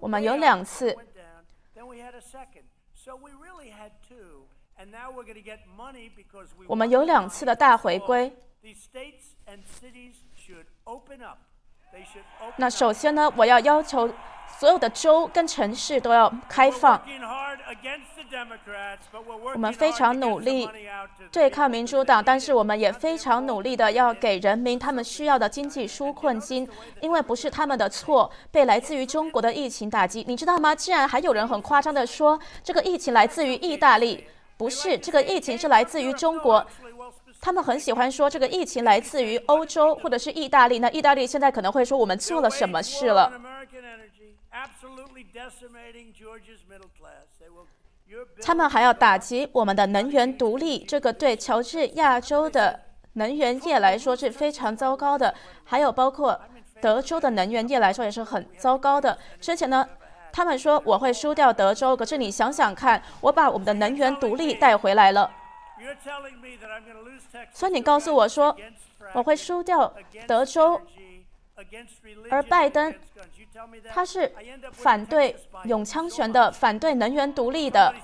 [0.00, 0.96] 我们有两次
[6.68, 8.32] 我们有两次的大回归。
[12.56, 14.08] 那首先呢，我要要求。
[14.62, 17.02] 所有的州跟城市都要开放。
[19.54, 20.68] 我们非常努力
[21.32, 26.68] 对抗民主党，但是我们也非常努力的要给人民他们需要的经济纾困金，
[27.00, 30.72] 因为不是他们的错，被来自于中国的疫情打击，你知道吗？
[30.72, 34.24] 竟然还有人很夸张的说这个疫情来自于意大利，
[34.56, 36.64] 不是，这个疫情是来自于中国。
[37.40, 43.32] 他们很喜欢说这个疫情来自于欧洲或者是意大利，那意大利现在可能会说我们做了什么事了
[48.42, 52.80] 他们还要打击我们的能源独立，这个对乔治亚州的
[53.14, 55.34] 能源业来说是非常糟糕的，
[55.64, 56.40] 还有包括
[56.80, 59.18] 德州的能源业来说也是很糟糕的。
[59.40, 59.88] 之前呢，
[60.32, 65.30] 他们说我会输掉德州，可是你想想看，我把我们的能源独立带回来了。
[67.52, 68.56] 所以你告诉我说
[69.14, 69.92] 我会输掉
[70.26, 70.80] 德州
[72.30, 72.94] 而拜登
[73.90, 74.32] 他是
[74.72, 77.94] 反对永枪权的反对能源独立的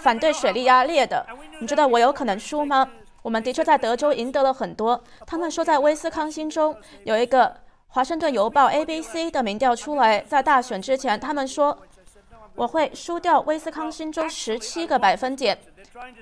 [0.00, 1.26] 反对水力压裂的。
[1.60, 2.88] 你知道我有可能输吗？
[3.22, 5.02] 我们的确在德州赢得了很多。
[5.26, 7.56] 他们说在威斯康星州有一个
[7.88, 11.78] 华盛顿邮报 abc 的民调出来在大选之前他们说
[12.54, 15.58] 我会输掉威斯康星州十七个百分点。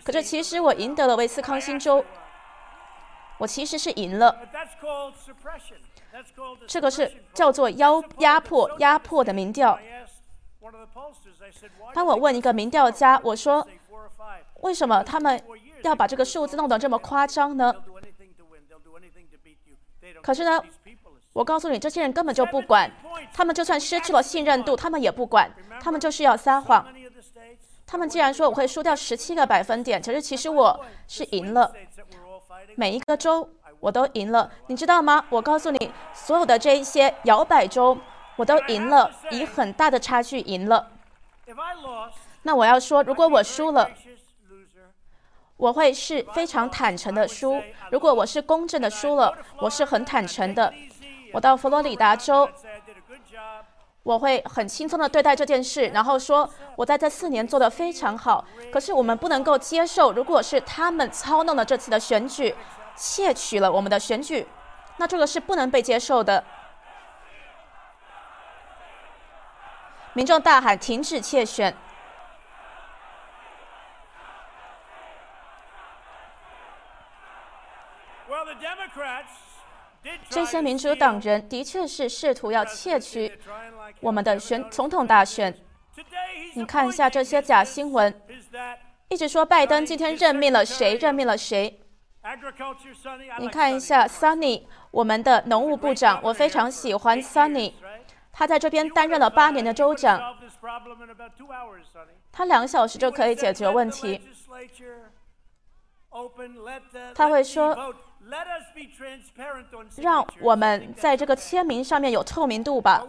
[0.05, 2.05] 可是其实我赢得了威斯康星州
[3.39, 4.39] 我其实是赢了。
[6.67, 9.79] 这个是叫做“腰压迫压迫”的民调。
[11.95, 13.67] 当我问一个民调家，我说
[14.61, 15.43] ：“为什么他们
[15.83, 17.75] 要把这个数字弄得这么夸张呢？”
[20.23, 20.63] 可是呢，
[21.33, 22.91] 我告诉你，这些人根本就不管，
[23.33, 25.51] 他们就算失去了信任度，他们也不管，
[25.81, 26.87] 他们就是要撒谎。
[27.87, 31.75] 他们既然说我会输掉十七个百分点，其实其实我是赢了，
[32.77, 33.49] 每一个州。
[33.83, 35.25] 我都赢了，你知道吗？
[35.29, 37.99] 我告诉你，所有的这一些摇摆州
[38.37, 40.87] 我都赢了，以很大的差距赢了。
[42.43, 43.91] 那我要说，如果我输了，
[45.57, 47.61] 我会是非常坦诚的输；
[47.91, 50.73] 如果我是公正的输了，我是很坦诚的。
[51.33, 52.49] 我到佛罗里达州.
[54.05, 58.45] 我会很轻松的对待这件事，然后说我在这四年做得非常好。
[58.73, 62.55] 可是我们不能够接受，如果是他们操弄了这次的选举，
[62.97, 64.47] 窃取了我们的选举，
[64.97, 66.45] 那这个是不能被接受的。
[70.15, 71.75] 民众大喊停止窃选。
[80.29, 83.41] 这些民主党人的确是试图要窃取
[84.01, 85.57] 我们的选总统大选。
[86.55, 88.23] 你看一下这些假新闻，
[89.09, 91.82] 一直说拜登今天任命了谁任命了谁。
[93.39, 94.63] 你看一下 Sunny，
[94.93, 97.73] 我们的农务部长，我非常喜欢 Sunny，
[98.31, 100.37] 他在这边担任了八年的州长，
[102.31, 104.21] 他两小时就可以解决问题。
[107.15, 107.95] 他会说，
[109.97, 113.03] 让我们在这个签名上面有透明度吧。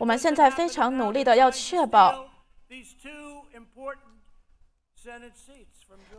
[0.00, 2.28] 我们现在非常努力的要确保。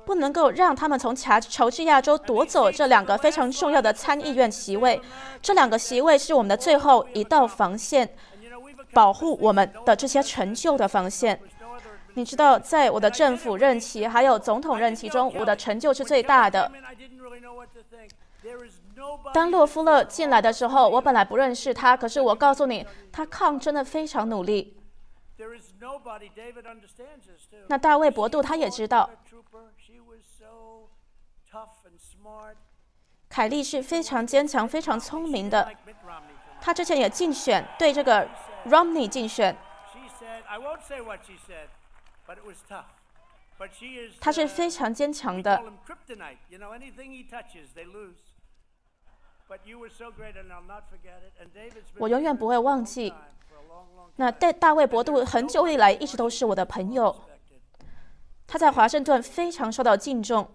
[0.07, 5.01] 不能够让他们从乔乔治亚州夺走这两个非常重要的参议院席位，
[5.41, 8.09] 这两个席位是我们的最后一道防线
[8.93, 11.37] 保护我们的这些成就的防线。
[12.13, 16.71] 你知道，在我的政府任期还有总统任期中，我的成就是最大的。
[19.33, 24.77] 当洛夫勒进来的时候，我本来不认识他，可是我告诉你，他抗争的非常努力。
[27.67, 30.89] 那大卫博杜他也知道，A trooper, she was so
[31.51, 32.16] tough and smart.
[33.29, 35.71] 凯利是非常坚强、非常聪明的。
[36.59, 38.27] 他之前也竞选，对这个
[38.65, 39.55] Romney 竞选，
[44.19, 45.63] 他是非常坚强的。
[51.97, 53.13] 我永远不会忘记，
[54.15, 57.15] 那戴大卫·博杜很久以来一直都是我的朋友。
[58.47, 60.49] 他在华盛顿非常受到敬重。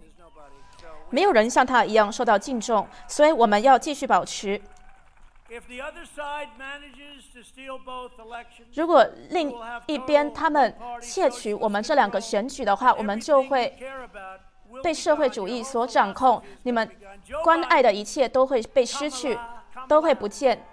[1.13, 4.61] 没有人像他一样受到敬重，所以我们要继续保持。
[8.75, 9.55] 如果另
[9.87, 13.79] 一边他们窃取我们这两个选举的话，我们就会
[14.83, 16.91] 被社会主义所掌控，你们
[17.45, 19.39] 关爱的一切都会被失去，
[19.87, 20.65] 都会不见。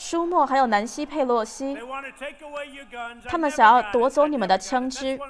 [0.00, 1.76] 舒默还有南希佩洛西。
[3.28, 5.20] 他们想要夺走你们的枪支。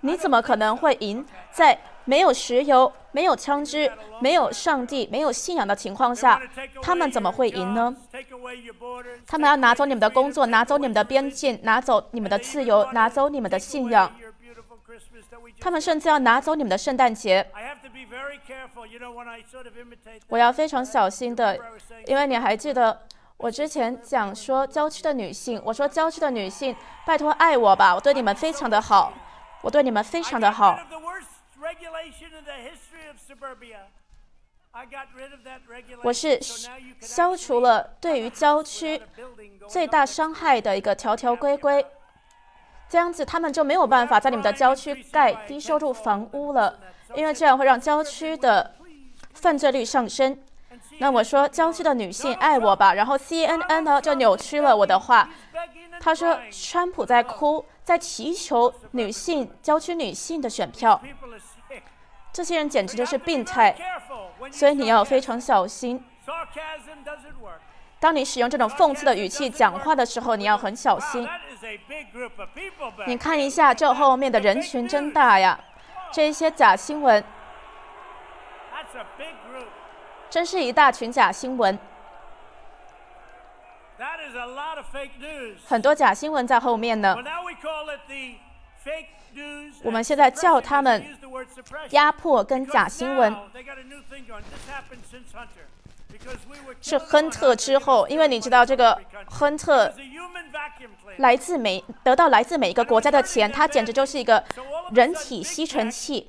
[0.00, 6.40] 你怎么可能会赢在没有石油没有枪支没有上帝没有信仰的情况下
[6.82, 7.94] 他们怎么会赢呢？
[9.26, 14.14] 他们要拿走你们的工作拿走你们的边境拿走你们的自由拿走你们的信仰
[15.62, 17.46] 他们甚至要拿走你们的圣诞节。
[20.28, 21.56] 我要非常小心的
[22.06, 23.06] 因为你还记得
[23.36, 26.74] 我之前讲说郊区的女性我说郊区的女性
[27.06, 29.12] 拜托爱我吧我对你们非常的好
[29.62, 30.76] 我对你们非常的好。
[36.02, 36.40] 我是
[37.00, 39.00] 消除了对于郊区
[39.68, 41.86] 最大伤害的一个条条规规。
[42.92, 46.78] 这样子他们就没有办法在你们的郊区盖低收入房屋了，
[47.14, 48.74] 因为这样会让郊区的
[49.32, 50.38] 犯罪率上升。
[50.98, 55.26] 那我说郊区的女性爱我吧，然后 CNN 呢就扭曲了我的话，
[56.00, 61.00] 他说川普在哭，在祈求女性郊区女性的选票，
[62.30, 63.74] 这些人简直就是病态，
[64.50, 66.04] 所以你要非常小心。
[68.02, 71.24] 当你使用这种讽刺的语气讲话的时候你要很小心。
[73.06, 75.56] 你看一下这后面的人群真大呀
[76.10, 77.22] 这一些假新闻
[80.28, 81.78] 真是一大群假新闻。
[85.68, 87.16] 很多假新闻在后面呢
[89.84, 91.16] 我们现在叫他们
[91.90, 93.32] 压迫跟假新闻
[96.80, 99.92] 是亨特之后因为你知道这个亨特
[101.18, 104.42] 来自美得到来自每一个国家的钱他简直就是一个
[104.92, 106.28] 人体吸尘器。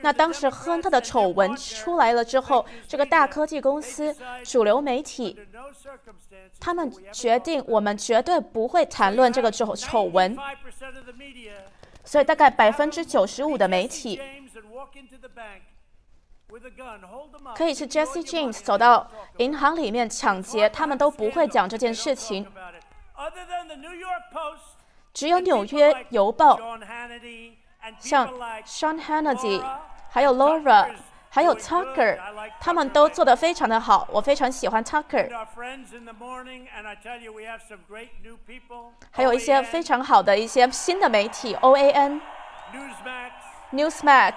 [0.00, 5.38] 那当时亨特的丑闻出来了之后这个大科技公司主流媒体
[6.58, 10.36] 他们决定我们绝对不会谈论这个丑丑闻。
[12.08, 14.18] 所以大概百分之九十五的媒体
[17.54, 22.46] 可以是 Jesse James 走到.银行里面抢劫，他们都不会讲这件事情
[25.12, 26.58] 只有纽约邮报
[27.98, 28.28] 像
[28.64, 29.62] Sean Hannity，
[30.10, 30.90] 还有 Laura，
[31.30, 32.18] 还有 Tucker，
[32.60, 35.28] 他们都做得非常的好，我非常喜欢 people.
[39.10, 42.20] 还有一些非常好的一些新的媒体 OAN、
[43.72, 44.32] Newsmax,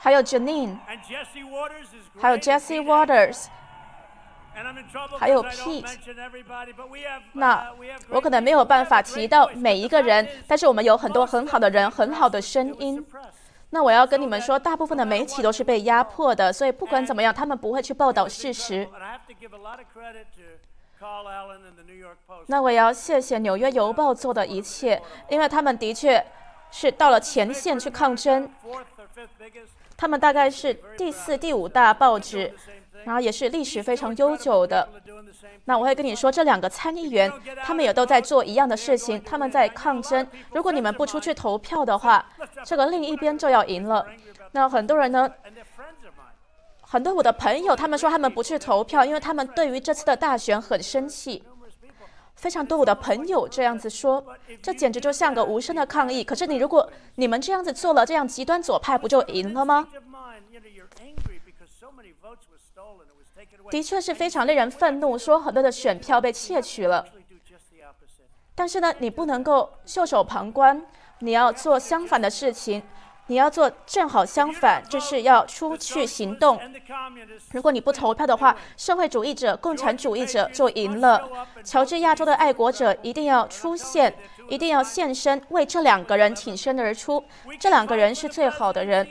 [0.00, 0.78] 还有 Janine，
[2.18, 3.46] 还有 Jesse Waters，
[5.18, 5.84] 还有 Pete。
[7.34, 7.70] 那
[8.08, 13.04] 我可能没有办法提到每一个人，但是我们有很多很好的人、很好的声音。
[13.68, 18.88] 那我要跟你们说，大部分的媒体都是被压迫的，所以不管怎么样，他们不会去报道事实。
[22.46, 26.24] 那我要谢谢《纽约邮报》做的一切，因为他们的确。
[26.70, 28.50] 是到了前线去抗争。
[29.96, 32.54] 他们大概是第四、第五大报纸，
[33.04, 34.88] 然后也是历史非常悠久的。
[35.64, 37.30] 那我会跟你说，这两个参议员，
[37.64, 40.26] 他们也都在做一样的事情，他们在抗争。
[40.52, 42.24] 如果你们不出去投票的话，
[42.64, 44.06] 这个另一边就要赢了。
[44.52, 45.28] 那很多人呢，
[46.80, 51.42] 很多我的朋友，他们说他们不去投票，因为他们对于这次的大选很生气。
[52.38, 54.24] 非常多我的朋友这样子说
[54.62, 56.22] 这简直就像个无声的抗议。
[56.22, 59.88] 可是你如果你们这样子做了这样极端左派不就赢了吗？
[63.70, 67.04] 的确是非常令人愤怒说很多的选票被窃取了。
[68.54, 70.80] 但是呢你不能够袖手旁观
[71.18, 72.80] 你要做相反的事情
[73.28, 76.58] 你要做正好相反，就是要出去行动。
[77.52, 81.28] 如果你不投票的话，社会主义者、共产主义者就赢了。
[81.62, 84.14] 乔治亚州的爱国者一定要出现，
[84.48, 87.22] 一定要现身，为这两个人挺身而出。
[87.60, 89.06] 这两个人是最好的人。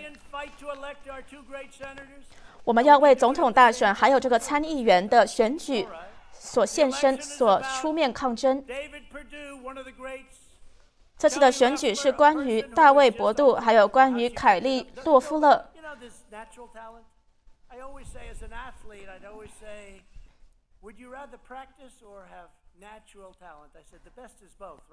[2.63, 5.87] 我们要为总统大选还有这个参议员的选举
[6.33, 8.63] 所献身、所出面抗争。
[11.17, 15.65] 这次的选举是关于大卫博杜还有关于凯利洛夫勒。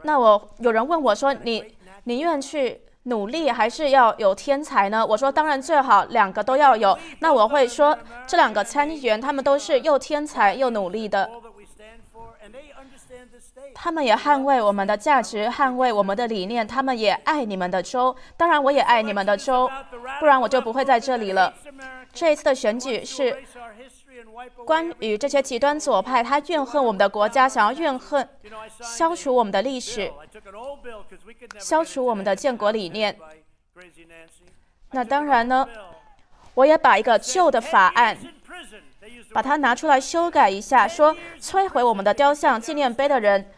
[0.03, 5.05] 那我有人问我说你宁愿去努力还是要有天才呢？
[5.05, 6.99] 我说当然最好两个都要有。
[7.20, 7.97] 那我会说
[8.27, 11.31] 这两个参议员他们都是又天才又努力的。
[13.75, 18.14] 他们也捍卫我们的价值捍卫我们的理念他们也爱你们的州。
[18.37, 19.68] 当然我也爱你们的州
[20.20, 21.53] 不然我就不会在这里了。
[22.12, 23.37] 这一次的选举是
[24.64, 28.27] 关于这些极端左派他怨恨我们的国家想要怨恨
[28.81, 30.11] 消除我们的历史
[31.59, 33.16] 消除我们的建国理念。
[34.93, 35.66] 那当然呢
[36.55, 38.16] 我也把一个旧的法案
[39.33, 43.51] 把它拿出来修改一下说摧毁我们的雕像纪念碑的人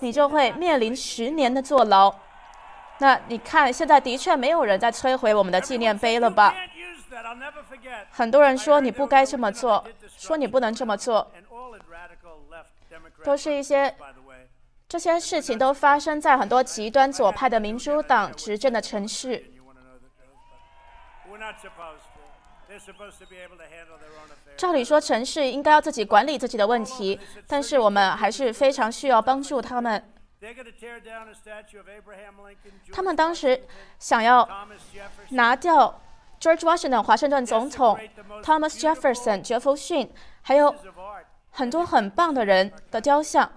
[0.00, 2.14] 你就会面临十年的坐牢。
[2.98, 6.54] 那你看，现在的确没有人在摧毁我们的纪念碑了吧？
[8.10, 9.84] 很多人说你不该这么做，
[10.16, 11.30] 说你不能这么做，
[13.24, 13.94] 都是一些
[14.88, 19.44] 这些事情都发生在很多极端左派的民主党执政的城市。
[24.58, 30.12] 照理说，城市应该要自己管理自己的问题，但是我们还是非常需要帮助他们。
[32.92, 33.62] 他们当时
[34.00, 34.48] 想要
[35.30, 36.00] 拿掉
[36.40, 37.96] George Washington 华盛顿总统、
[38.42, 40.10] Thomas Jefferson 杰弗逊，
[40.42, 40.74] 还有
[41.52, 43.48] 很多很棒的人的雕像。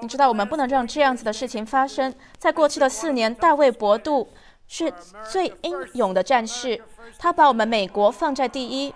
[0.00, 2.14] 你知道，我们不能让这样子的事情发生。
[2.38, 4.28] 在过去的四年，大卫博杜
[4.68, 4.92] 是
[5.28, 6.80] 最英勇的战士
[7.18, 8.94] 他把我们美国放在第一。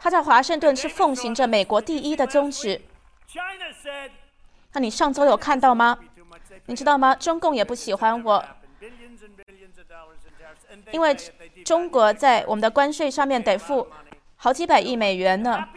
[0.00, 2.82] 他在华盛顿是奉行着美国第一的宗旨。
[4.72, 5.98] 那你上周有看到吗？
[6.66, 7.14] 你知道吗？
[7.14, 8.44] 中共也不喜欢我
[10.92, 11.14] 因为
[11.64, 13.86] 中国在我们的关税上面得付
[14.36, 15.68] 好几百亿美元呢。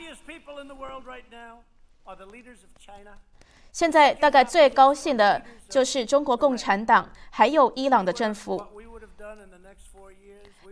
[3.71, 8.57] 现在大概最高兴的就是中国共产党还有伊朗的政府。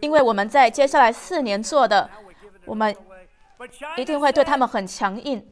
[0.01, 2.09] 因为我们在接下来四年做的
[2.65, 2.95] 我们
[3.97, 5.45] 一定会对他们很强硬。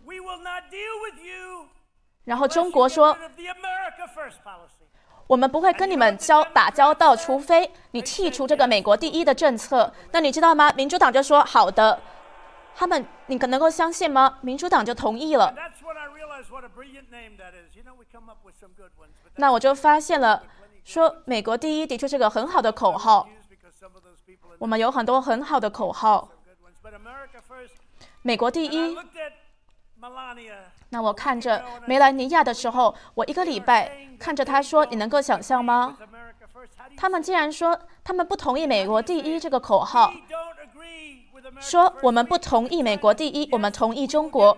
[2.26, 3.18] 然后中国说
[5.28, 9.94] 我们不会跟你们交打交道除非你剔除这个美国第一的政策。
[10.12, 10.72] 那你知道吗？
[10.74, 12.00] 民主党就说好的。
[12.76, 14.40] 他们你可能够相信吗？
[14.42, 15.54] 民主党就同意了。
[19.36, 20.44] 那我就发现了
[20.84, 23.28] 说美国第一的确是个很好的口号。
[24.58, 26.30] 我们有很多很好的口号。
[28.22, 28.98] 美国第一。
[30.90, 35.98] 那我看着梅兰尼亚的时候我一个礼拜看着他说你能够想象吗？
[36.96, 40.14] 他们竟然说他们不同意美国第一这个口号。
[41.60, 44.58] 说我们不同意美国第一我们同意中国。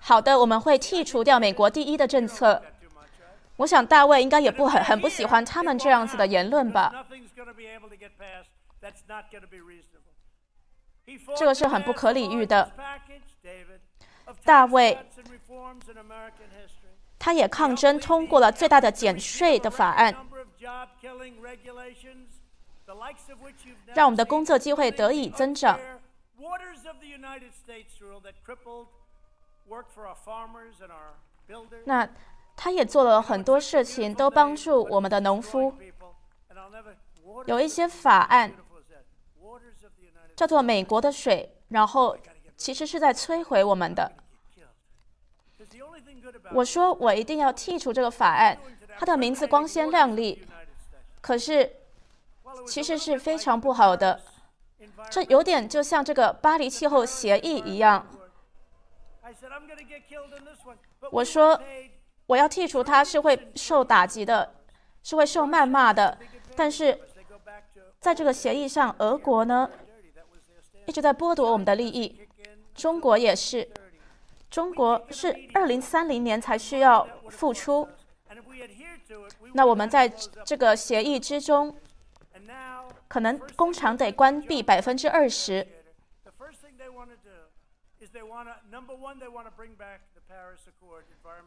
[0.00, 2.62] 好的我们会剔除掉美国第一的政策。
[3.56, 7.04] 我想大卫应该也不很很不喜欢他们这样子的言论吧。
[11.36, 12.70] 这个是很不可理喻的。
[14.44, 14.98] 大卫
[17.18, 20.14] 他也抗争通过了最大的减税的法案。
[23.94, 25.78] 让我们的工作机会得以增长。
[31.84, 32.08] 那
[32.56, 35.74] 他也做了很多事情都帮助我们的农夫。
[37.46, 38.52] 有一些法案
[40.38, 42.16] 叫做美国的水然后
[42.56, 44.12] 其实是在摧毁我们的。
[46.52, 48.56] 我说我一定要剔除这个法案
[49.00, 50.46] 它的名字光鲜亮丽
[51.20, 51.68] 可是
[52.68, 54.20] 其实是非常不好的。
[55.10, 58.06] 这有点就像这个巴黎气候协议一样。
[61.10, 61.60] 我说
[62.26, 64.54] 我要剔除它是会受打击的
[65.02, 66.16] 是会受谩骂的。
[66.54, 66.96] 但是
[67.98, 69.68] 在这个协议上俄国呢
[70.88, 72.26] 一直在剥夺我们的利益，
[72.74, 73.68] 中国也是。
[74.48, 77.86] 中国是二零三零年才需要付出。
[79.52, 81.76] 那我们在这个协议之中，
[83.06, 85.66] 可能工厂得关闭百分之二十。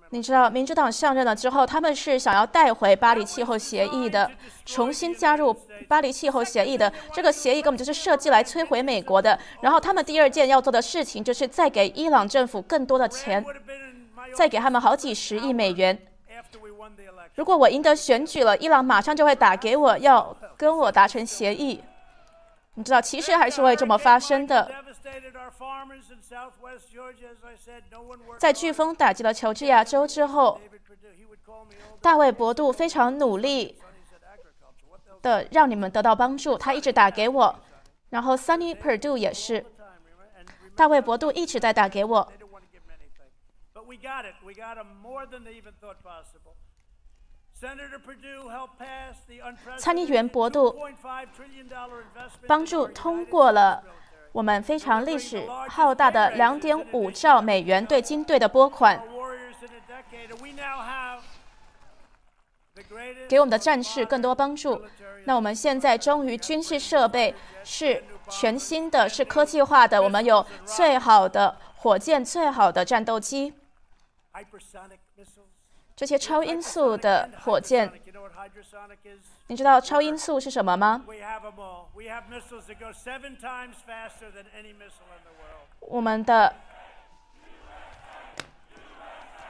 [0.09, 4.29] 你知道民主党上任了之后他们是想要带回巴黎气候协议的
[4.65, 5.53] 重新加入
[5.87, 6.91] 巴黎气候协议的。
[7.13, 9.37] 这个协议根本就是设计来摧毁美国的。
[9.61, 13.43] 然后他们第二件要做的事情就是再给伊朗政府更多的钱
[14.35, 15.97] 再给他们好几十亿美元。
[17.35, 21.81] 如果我赢得选举了伊朗马上就会打给我要跟我达成协议。
[22.75, 24.71] 你知道其实还是会这么发生的，
[28.37, 30.59] 在飓风打击了乔治亚州之后，
[32.01, 33.77] 大卫博杜非常努力
[35.21, 37.55] 的让你们得到帮助，他一直打给我，
[38.09, 39.65] 然后 Sunny Perdue 也是，
[40.75, 42.31] 大卫博杜一直在打给我。
[49.77, 50.75] 参议员博杜
[52.47, 53.83] 帮助通过了
[54.31, 59.03] 我们非常历史浩大的2.5兆美元对军队的拨款，
[63.29, 64.81] 给我们的战士更多帮助。
[65.25, 73.53] 那我们现在终于军事设备是全新的是科技化的，我们有最好的火箭，最好的战斗机。
[76.01, 77.93] 这些超音速的火箭。
[79.45, 81.05] 你知道超音速是什么吗？
[85.81, 86.55] 我们的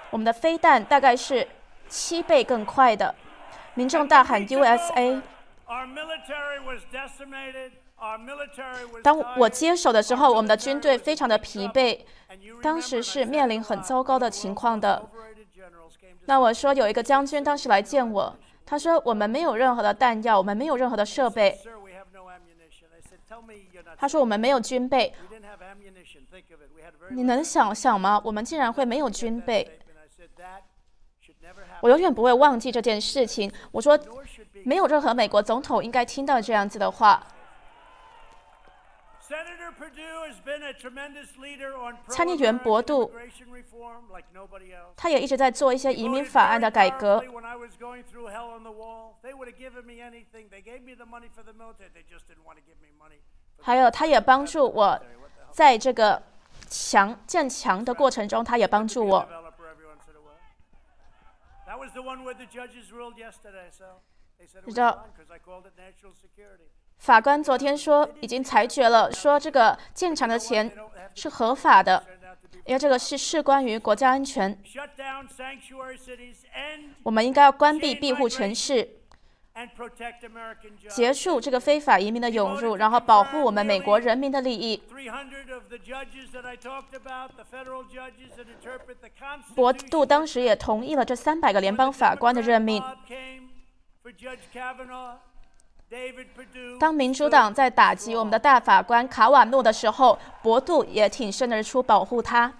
[0.09, 1.47] 我们的飞弹大概是
[1.87, 3.15] 七倍更快的。
[3.75, 5.21] 民众大喊 usa
[9.01, 12.01] 当我接手的时候我们的军队非常的疲惫。
[12.61, 15.07] 当时是面临很糟糕的情况的。
[16.25, 21.59] 那我说有一个将军当时来见我，他说我们没有任何的弹药，我们没有任何的设备，
[23.97, 25.13] 他说我们没有军备，
[27.09, 28.21] 你能想想吗？
[28.23, 29.79] 我们竟然会没有军备。
[31.81, 33.99] 我永远不会忘记这件事情，我说
[34.63, 37.25] 没有任何美国总统应该听到这样子的话。
[42.09, 43.09] 参议员博杜，
[44.97, 47.23] 他也一直在做一些移民法案的改革。
[53.61, 54.99] 还有，他也帮助我
[55.51, 56.21] 在这个
[56.67, 59.25] 强建强的过程中，他也帮助我。
[64.67, 65.07] 知道。
[67.01, 70.71] 法官昨天说已经裁决了说这个建厂的钱
[71.15, 72.03] 是合法的
[72.63, 74.55] 因为这个是事关于国家安全。
[77.01, 78.87] 我们应该要关闭庇护城市
[80.89, 84.83] 结束这个非法移民的涌入然后保护我们美国人民的利益。
[89.55, 92.81] 博杜当时也同意了这三百个联邦法官的任命。
[96.79, 102.53] 当民主党在打击我们的大法官卡瓦诺的时候，博杜也挺身而出保护他。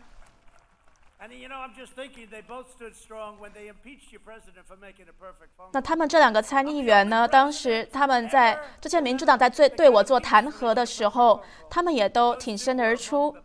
[5.72, 7.28] 那他们这两个参议员呢？
[7.28, 13.36] 当时他们在这些民主党在对对我做弹劾的时候，他们也都挺身而出。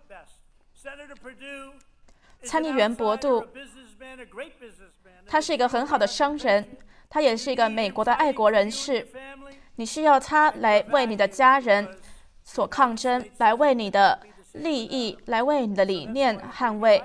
[2.43, 3.47] 参议员博杜，
[5.27, 6.77] 他是一个很好的商人，
[7.09, 9.07] 他也是一个美国的爱国人士。
[9.77, 11.99] 你需要他来为你的家人
[12.43, 14.19] 所抗争来为你的
[14.55, 17.03] 利益来为你的理念捍卫。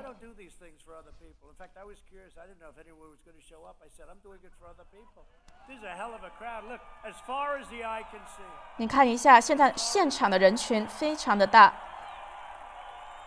[8.77, 11.73] 你看一下现在现场的人群非常的大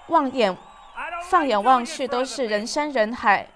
[0.08, 0.56] 望眼
[1.28, 3.48] 放眼望去都是人山人海。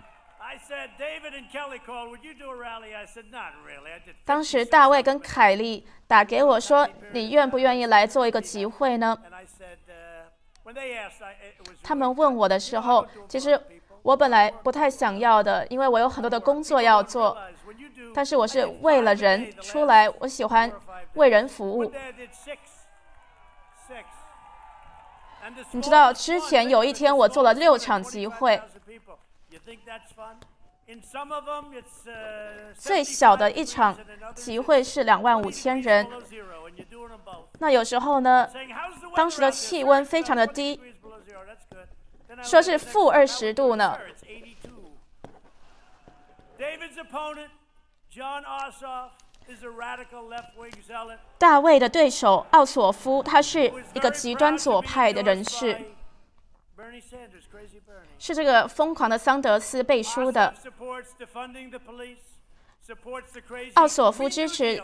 [4.25, 9.17] 当时大卫跟凯利打给我说：“你愿不愿意来做一个集会呢？”
[11.83, 13.61] 他们问我的时候，其实
[14.03, 17.37] 我本来不太想要的，因为我有很多的工作要做。
[18.15, 20.71] 但是我是为了人出来，我喜欢
[21.15, 21.93] 为人服务。
[25.73, 28.61] 你知道，之前有一天我做了六场集会。
[32.75, 33.97] 最小的一场
[34.35, 36.07] 集会是两万五千人。
[37.59, 38.49] 那有时候呢
[39.15, 40.81] 当时的气温非常的低。
[42.43, 43.99] 说是负二十度呢。
[51.39, 55.93] 大卫的对手奥索夫他是一个极端左派的人士。
[58.19, 60.55] 是这个疯狂的桑德斯背书的。
[63.75, 64.83] 奥索夫支持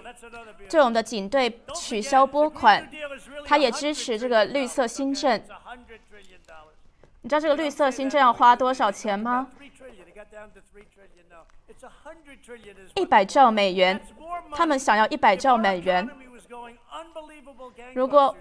[0.68, 2.90] 对我们的警队取消拨款，
[3.46, 5.40] 他也支持这个绿色新政。
[7.22, 9.48] 你知道这个绿色新政要花多少钱吗？
[12.94, 13.98] 一百兆美元，
[14.52, 16.06] 他们想要一百兆美元。
[17.94, 18.36] 如果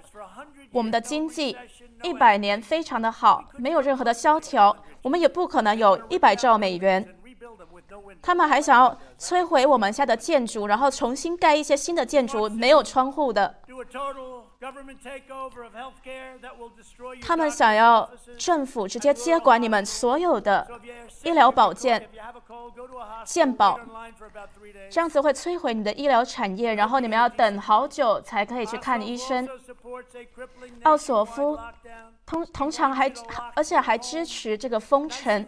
[0.73, 1.55] 我们的经济
[2.01, 7.15] 一百年非常的好，没有任何的萧条，我们也不可能有一百兆美元。
[8.21, 13.55] 他们还想要摧毁我们家的建筑，然后重新盖一些新的建筑，没有窗户的。
[17.21, 20.65] 他们想要政府直接接管你们所有的
[21.23, 22.09] 医疗保健、
[23.25, 23.79] 健保，
[24.89, 29.47] 这样子会摧毁你的医疗产业，然后你们要等好久才可以去看医生。
[30.83, 31.59] 奥索夫
[32.25, 33.11] 通通常还
[33.53, 35.45] 而且还支持这个封城，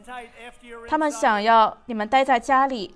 [0.89, 2.95] 他们想要你们待在家里。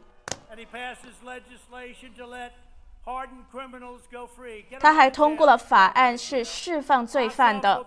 [4.80, 7.86] 他还通过了法案，是释放罪犯的。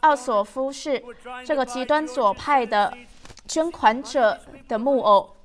[0.00, 1.02] 奥索夫是
[1.44, 2.96] 这个极端左派的
[3.46, 5.36] 捐款者的木偶。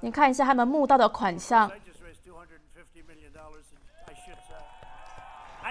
[0.00, 1.70] 你看一下他们募到的款项。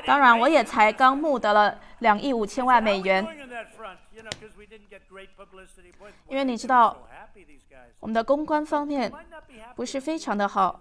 [0.06, 3.26] 当然，我也才刚募得了两亿五千万美元。
[6.28, 6.98] 因为你知道。
[8.02, 9.12] 我们的公关方面
[9.76, 10.80] 不是非常的好，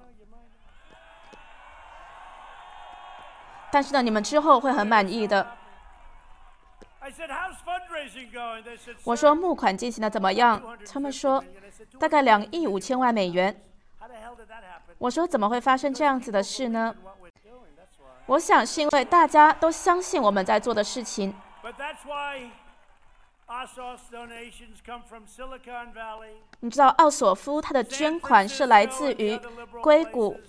[3.72, 5.56] 但是呢，你们之后会很满意的。
[9.04, 10.60] 我说募款进行的怎么样？
[10.86, 11.42] 他们说
[11.98, 13.58] 大概两亿五千万美元。
[14.98, 16.94] 我说怎么会发生这样子的事呢？
[18.26, 21.34] 我想是因为大家都相信我们在做的事情。
[26.60, 29.38] 你知道奥索夫他的捐款是来自于
[29.82, 30.40] 硅谷，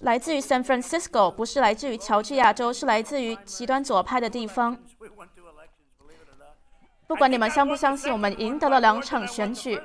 [0.00, 4.78] 来自于 San Francisco，不是来自于乔治亚州，是来自于极端左派的地方。
[7.06, 9.80] 不管你们相不相信，我们赢得了两场选举，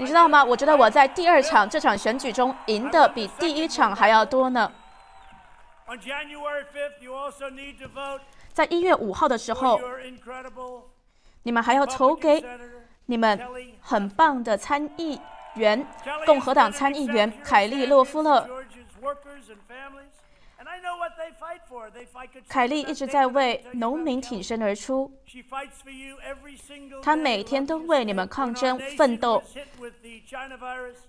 [0.00, 0.42] 你知道吗？
[0.42, 4.72] 我觉得我在第二场这场选举中赢的比第一场还要多呢。
[8.54, 9.78] 在一月五号的时候，
[11.42, 12.42] 你们还要投给
[13.04, 13.38] 你们
[13.82, 15.20] 很棒的参议
[15.56, 15.86] 员，
[16.24, 18.48] 共和党参议员凯利·洛夫勒。
[22.48, 25.10] 凯利一直在为农民挺身而出，
[27.02, 29.42] 他每天都为你们抗争奋斗。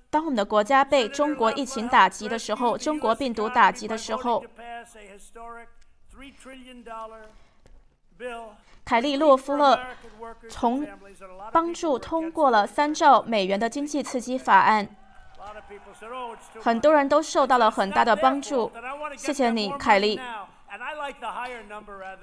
[0.10, 4.44] 当我们的国家被中国疫情打击的时候，中国病毒打击的时候。
[8.84, 9.80] 凯利洛夫勒
[10.50, 10.86] 从
[11.52, 14.88] 帮助通过了三兆美元的经济刺激法案，
[16.62, 18.72] 很多人都受到了很大的帮助。
[19.16, 20.20] 谢谢你，凯利。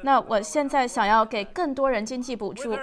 [0.03, 2.75] 那我现在想要给更多人经济补助。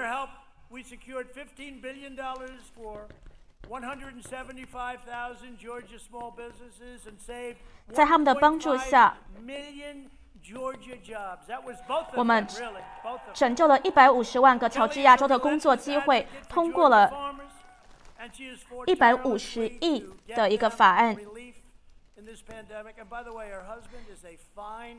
[7.91, 9.18] 在他们的帮助下。
[12.13, 12.45] 我们
[13.34, 17.11] 拯救了一百五十万个乔治亚州的工作机会，通过了
[18.86, 21.18] 一百五十亿的一个法案，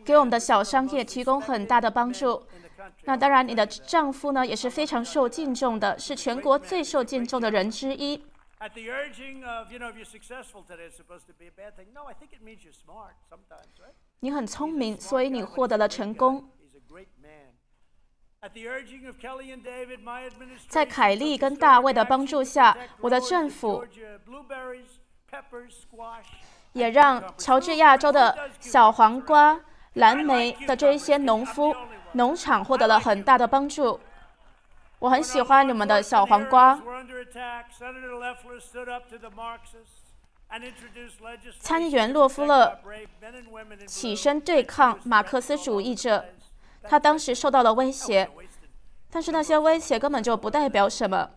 [0.05, 2.47] 给我们的小商业提供很大的帮助。
[3.05, 8.25] 那当然，你的丈夫呢也是非常受敬重的，是全国最受敬重的人之一。
[14.21, 16.51] 你很聪明，所以你获得了成功。
[20.69, 23.85] 在凯利跟大卫的帮助下，我的政府
[26.77, 29.59] 也让乔治亚州的小黄瓜、
[29.95, 31.75] 蓝莓的这一些农夫、
[32.13, 33.99] 农场获得了很大的帮助。
[34.99, 36.79] 我很喜欢你们的小黄瓜。
[41.61, 42.79] 参议员洛夫勒
[43.87, 46.27] 起身对抗马克思主义者，
[46.83, 48.31] 他当时受到了威胁，
[49.11, 51.31] 但是那些威胁根本就不代表什么，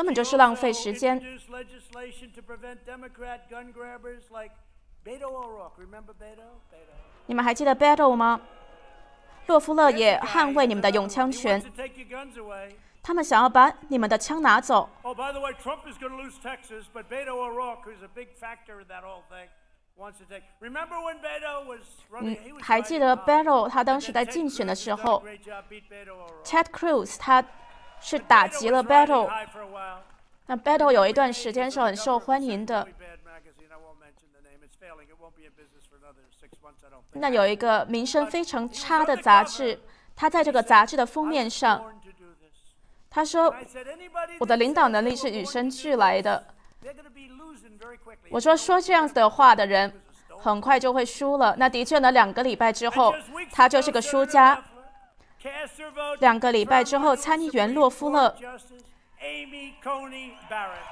[0.00, 1.20] 根本就是浪费时间。
[7.26, 8.40] 你们还记得 Battle 吗？
[9.48, 11.62] 洛夫勒也捍卫你们的拥枪权。
[13.02, 14.88] 他们想要把你们的枪拿走。
[22.22, 25.22] 嗯，还记得 Beto 他当时在竞选的时候
[26.42, 27.44] ，Ted Cruz 他
[28.00, 29.30] 是打击了 battle
[30.46, 32.86] 那 battle 有一段时间是很受欢迎的。
[37.12, 39.80] 那有一个名声非常差的杂志
[40.16, 41.92] 它在这个杂志的封面上
[43.08, 43.54] 他说
[44.38, 46.44] 我的领导能力是与生俱来的。
[48.30, 50.00] 我说说这样子的话的人
[50.38, 51.54] 很快就会输了。
[51.58, 53.14] 那的确呢两个礼拜之后
[53.52, 54.62] 他就是个输家。
[56.18, 58.34] 两个礼拜之后，参议员洛夫勒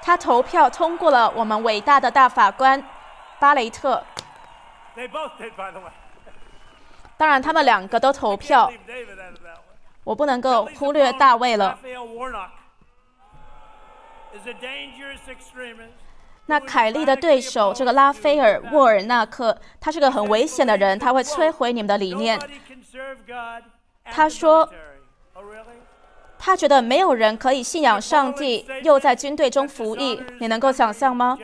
[0.01, 2.83] 他投票通过了我们伟大的大法官
[3.39, 4.03] 巴雷特。
[7.17, 8.71] 当然，他们两个都投票，
[10.03, 11.77] 我不能够忽略大卫了。
[16.45, 22.39] 那凯利的对手，这个拉斐尔·沃尔纳克，他是个很危险的人，他会摧毁你们的理念。
[24.11, 24.69] 他说
[26.37, 31.37] 他觉得没有人可以信仰上帝又在军队中服役你能够想象吗？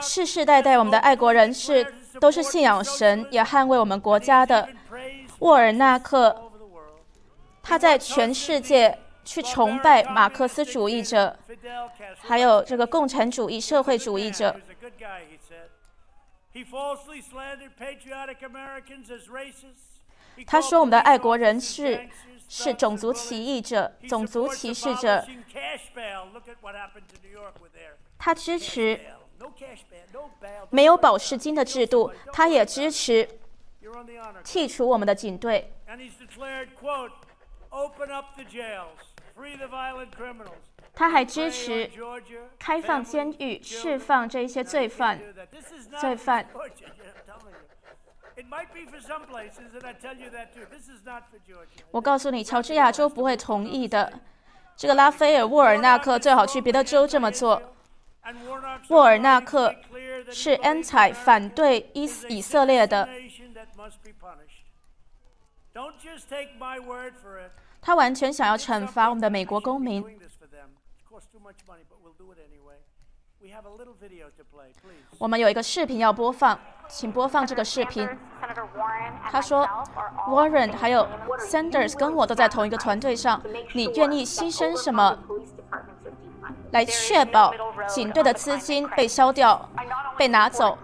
[0.00, 1.84] 世世代代我们的爱国人士
[2.20, 4.68] 都是信仰神也捍卫我们国家的。
[5.40, 6.50] 沃尔纳克
[7.62, 11.36] 他在全世界去崇拜马克思主义者
[12.20, 14.54] 还有这个共产主义社会主义者。
[20.46, 22.08] 他 called 说我们的爱国人士
[22.48, 25.18] 是种族.起义者、He 种族歧视者。
[25.20, 26.26] abolishing cash bail.
[26.32, 29.18] Look at what happened to New York with their 他支持 bail.
[29.38, 30.66] No cash bail, no bail.
[30.70, 33.28] 没有保释金的制度，他也支持.
[34.44, 35.72] 剔除我们的警队。
[40.94, 41.90] 他还支持
[42.58, 45.18] 开放监狱，释放这一些罪犯。
[46.00, 46.46] 罪犯。
[51.90, 54.12] 我告诉你，乔治亚州不会同意的。
[54.76, 57.62] 这个拉斐尔·沃尔纳克最好去别的州这么做。
[58.88, 59.74] 沃尔纳克
[60.30, 63.08] 是 anti 反对以以色列的。
[67.80, 70.04] 他完全想要惩罚我们的美国公民。
[75.18, 76.58] 我们有一个视频要播放，
[76.88, 78.08] 请播放这个视频。
[79.30, 79.66] 他说
[80.28, 81.08] ，Warren 还有
[81.38, 83.42] Sanders 跟我都在同一个团队上，
[83.74, 85.18] 你愿意牺牲什么
[86.70, 87.52] 来确保
[87.88, 89.68] 警队的资金被消掉、
[90.16, 90.78] 被拿走？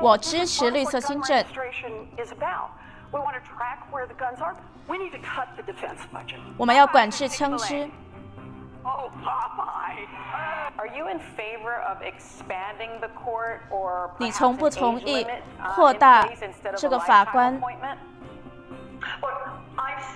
[0.00, 1.44] 我支持绿色新政。
[6.56, 7.88] 我们要管制枪支。
[8.82, 10.06] Oh, Popeye.
[10.76, 16.26] Are you in favor of expanding the court or 你从不同意 uh, 扩大
[16.76, 17.60] 这个法官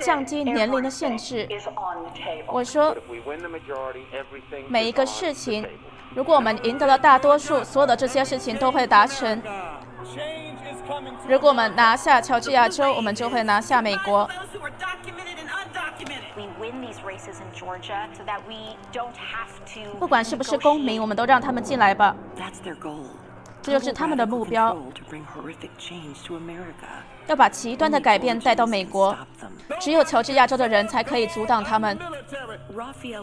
[0.01, 1.47] 降低年龄的限制.
[2.47, 2.97] 我说
[4.69, 5.69] 每一个事情
[6.15, 9.43] 如果我们赢得了大多数，所有的这些事情都会达成。
[11.29, 14.29] 如果我们拿下乔治亚州，我们就会拿下美国。
[19.99, 22.15] 不管是不是公民，我们都让他们进来吧。
[23.63, 24.77] 这就是他们的目标，
[27.27, 29.17] 要把极端的改变带到美国。
[29.81, 31.99] 只有乔治亚州的人才可以阻挡他们。
[32.75, 33.23] 拉斐尔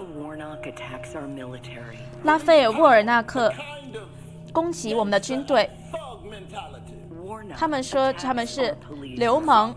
[2.79, 3.53] ·沃尔纳克
[4.51, 5.69] 攻击我们的军队。
[7.57, 8.75] 他们说他们是
[9.17, 9.75] 流氓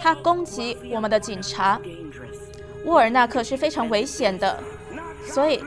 [0.00, 1.80] 他攻击我们的警察。
[2.84, 4.58] 沃尔纳克是非常危险的。
[5.28, 5.62] 所以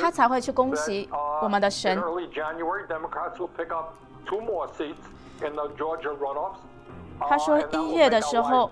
[0.00, 1.08] 他才会去攻击
[1.42, 2.00] 我们的神。
[7.20, 8.70] 他说一月的时候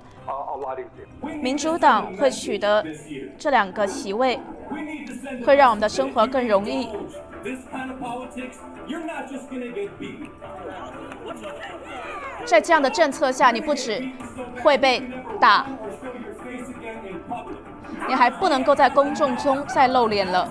[1.43, 2.84] 民主党会取得
[3.37, 4.39] 这两个席位
[5.45, 6.89] 会让我们的生活更容易。
[12.44, 14.03] 在这样的政策下，你不止
[14.62, 15.03] 会被
[15.40, 15.66] 打，
[18.09, 20.49] 你还不能够在公众中再露脸了。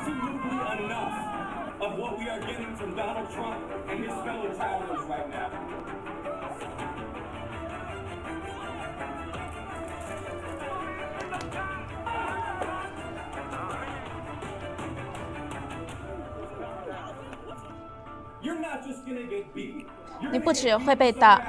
[20.32, 21.42] 你不止会被打。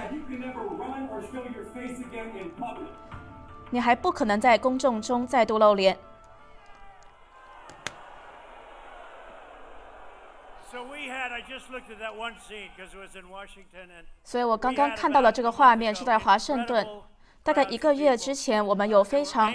[3.70, 5.99] 你还不可能在公众中再度露脸。
[14.24, 16.86] 所以我刚刚看到了这个画面是在华盛顿。
[17.47, 19.55] 大概一个月之前，我们有非常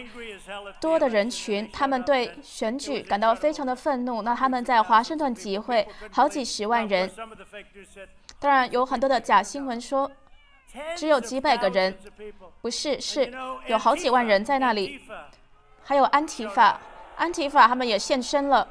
[0.79, 4.21] 多的人群，他们对选举感到非常的愤怒。
[4.21, 7.11] 那他们在华盛顿集会，好几十万人。
[8.39, 10.09] 当然，有很多的假新闻说
[10.95, 11.93] 只有几百个人，
[12.61, 13.29] 不是，是
[13.67, 15.01] 有好几万人在那里。
[15.83, 16.79] 还有安提法，
[17.17, 18.65] 安提法他们也现身了。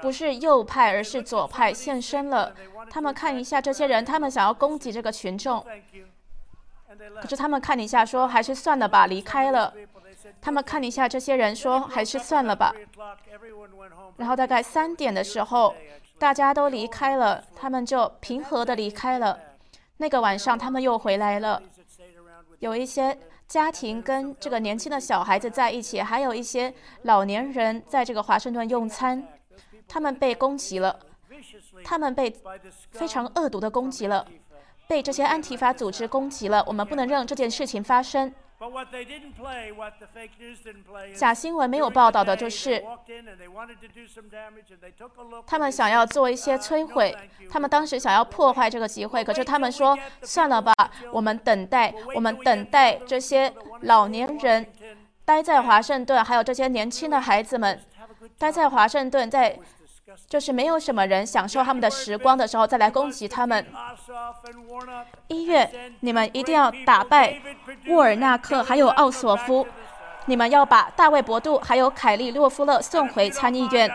[0.00, 2.54] 不是右派，而是左派现身了。
[2.88, 5.66] 他们看一下这些人，他们想要攻击这个群众。
[7.20, 9.72] 可是他们看了一下，说还是算了吧，离开了。
[10.40, 12.74] 他们看了一下这些人，说还是算了吧。
[14.16, 15.74] 然后大概三点的时候，
[16.18, 19.38] 大家都离开了，他们就平和的离开了。
[19.96, 21.62] 那个晚上，他们又回来了。
[22.58, 23.16] 有一些
[23.48, 26.72] 家庭跟这个年轻的小孩子在一起，还有一些
[27.02, 29.26] 老年人在这个华盛顿用餐。
[29.88, 31.00] 他们被攻击了，
[31.82, 32.32] 他们被
[32.92, 34.24] 非常恶毒的攻击了，
[34.90, 36.64] 被这些安提法组织攻击了。
[36.66, 38.34] 我们不能让这件事情发生。
[41.14, 42.84] 假新闻没有报道的就是，
[45.46, 47.16] 他们想要做一些摧毁，
[47.48, 50.74] 他们当时想要破坏这个集会，可是他们说算了吧，
[51.12, 54.66] 我们等待，我们等待这些老年人
[55.24, 57.80] 待在华盛顿，还有这些年轻的孩子们
[58.36, 59.56] 待在华盛顿，在。
[60.28, 63.66] 就是没有什么人享受他们的时光的时候再来攻击他们。
[65.28, 67.40] 一月，你们一定要打败
[67.88, 69.66] 沃尔纳克还有奥索夫，
[70.26, 73.90] 你们要把大卫·博杜还有凯利·洛夫勒送回参议院。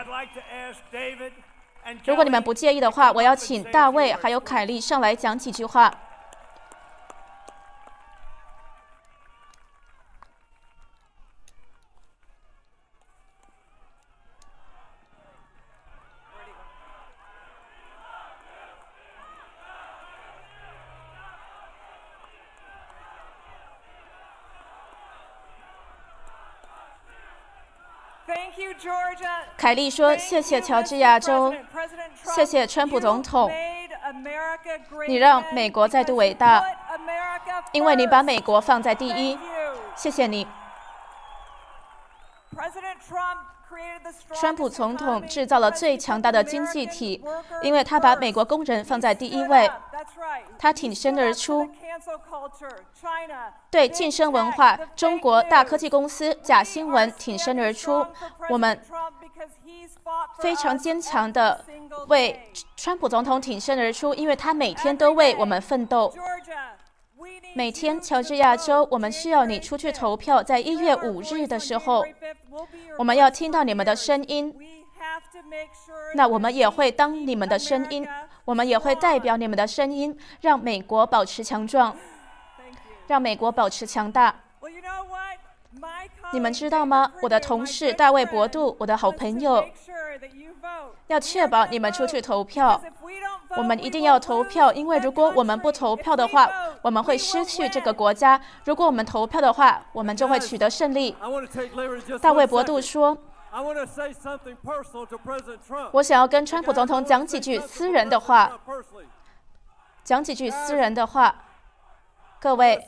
[2.04, 5.92] 如果你们不介意的话，我要请大卫还有凯利上来讲几句话。
[29.56, 31.54] 凯利说：“谢谢乔治亚州，
[32.34, 33.50] 谢谢川普总统，
[35.08, 36.62] 你让美国再度伟大，
[37.72, 39.38] 因为你把美国放在第一。
[39.94, 40.46] 谢谢你。”
[44.32, 47.22] 川普总统制造了最强大的经济体，
[47.62, 49.70] 因为他把美国工人放在第一位。
[50.58, 51.68] 他挺身而出，
[53.70, 58.06] 对晋升文化、中国大科技公司假新闻挺身而出。
[58.48, 58.78] 我们
[60.38, 61.64] 非常坚强的
[62.08, 66.12] 为川普总统挺身而出，因为他每天都为我们奋斗。
[67.54, 70.42] 每天，乔治亚州，我们需要你出去投票。
[70.42, 72.04] 在一月五日的时候，
[72.98, 74.54] 我们要听到你们的声音。
[76.14, 78.06] 那我们也会当你们的声音，
[78.44, 81.96] 我们也会代表你们的声音，让美国保持强壮，
[83.06, 84.34] 让美国保持强大。
[86.32, 87.12] 你们知道吗？
[87.22, 89.64] 我的同事大卫·博杜，我的好朋友，
[91.06, 92.80] 要确保你们出去投票。
[93.56, 96.50] 我们一定要投票，因为如果我们不投票的话，
[96.82, 101.16] 我们会失去这个国家；如果我们投票的话，我们就会取得胜利。
[102.20, 103.16] 大卫·博杜说
[105.92, 108.58] ：“我想要跟川普总统讲几句私人的话，
[110.02, 111.34] 讲几句私人的话。”
[112.38, 112.78] 各位，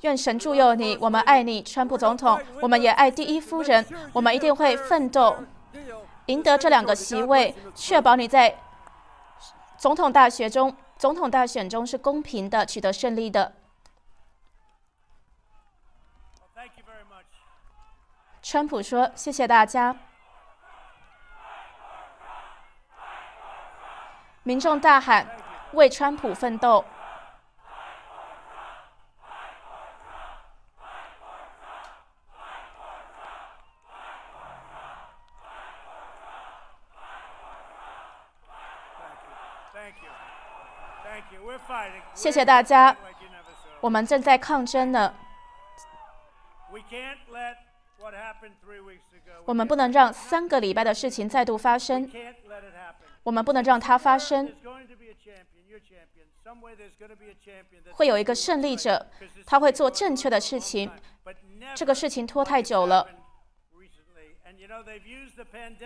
[0.00, 5.36] 愿神助佑你，我们爱你，川普总统，我们也爱第一夫人，我们一定会奋斗。
[6.26, 8.56] 赢得这两个席位，确保你在
[9.76, 13.52] 总统大学中、总统大选中是公平的，取得胜利的。
[18.42, 19.96] 川普说：“谢谢大家。”
[24.42, 25.26] 民众大喊
[25.72, 26.84] ：“为川普奋斗！”
[42.14, 42.96] 谢谢大家，
[43.80, 45.14] 我们正在抗争呢。
[49.44, 52.10] 我们不能让三个礼拜的事情再度发生。
[53.22, 54.54] 我们不能让它发生。
[57.92, 59.06] 会有一个胜利者，
[59.46, 60.90] 他会做正确的事情。
[61.74, 63.06] 这个事情拖太久了。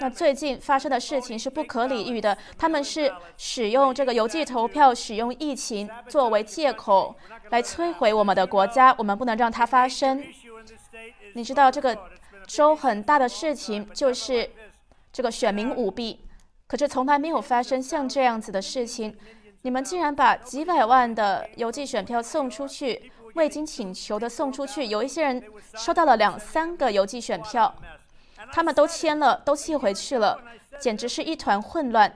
[0.01, 2.37] 那最近发生的事情是不可理喻的。
[2.59, 7.15] 他们是使用这个邮寄投票、使用疫情作为借口
[7.51, 8.95] 来摧毁我们的国家。
[8.99, 10.23] 我们不能让它发生。
[11.35, 11.99] 你知道这个
[12.47, 14.51] 州很大的事情就是
[15.13, 16.21] 这个选民舞弊。
[16.67, 19.17] 可是从来没有发生像这样子的事情。
[19.63, 25.43] 你们竟然把几百万的邮寄选票送出去，未经请求的送出去，有一些人
[25.75, 27.75] 收到了两三个邮寄选票，
[28.53, 30.41] 他们都签了，都寄回去了，
[30.79, 32.13] 简直是一团混乱。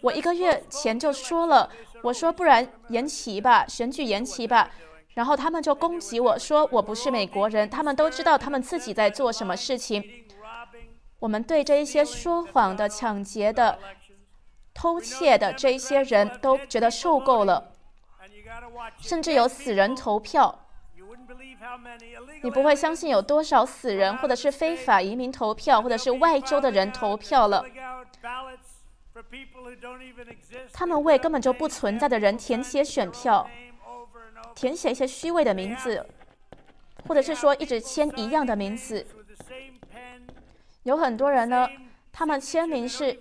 [0.00, 1.70] 我一个月前就说了，
[2.02, 4.70] 我说不然延期吧，选举延期吧。
[5.14, 10.04] 然后他们就攻击我说我不是美国人，他们都知道他们自己在做什么事情。
[11.18, 13.78] 我们对这一些说谎的、抢劫的。
[14.78, 17.72] 偷窃的这一些人都觉得受够了，
[19.00, 20.65] 甚至有死人投票。
[22.42, 27.64] 你不会相信有多少死人，或者是非法移民投票，或者是外州的人投票了。
[30.72, 33.48] 他们为根本就不存在的人填写选票，
[34.54, 36.06] 填写一些虚伪的名字，
[37.08, 39.06] 或者是说一直签一样的名字。
[40.82, 41.68] 有很多人呢，
[42.12, 43.18] 他们签名是。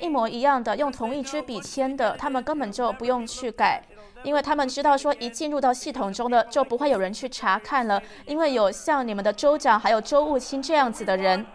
[0.00, 3.82] 一模一样的，用同一支笔签的，他们根本就不用去改，
[4.24, 11.46] 因为他们知道说一进入到系统中的就不会有人去查看了，因为有像你们的州长还有州务卿这样子的人。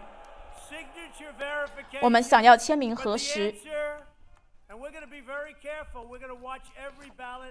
[2.02, 3.54] 我们想要签名核实，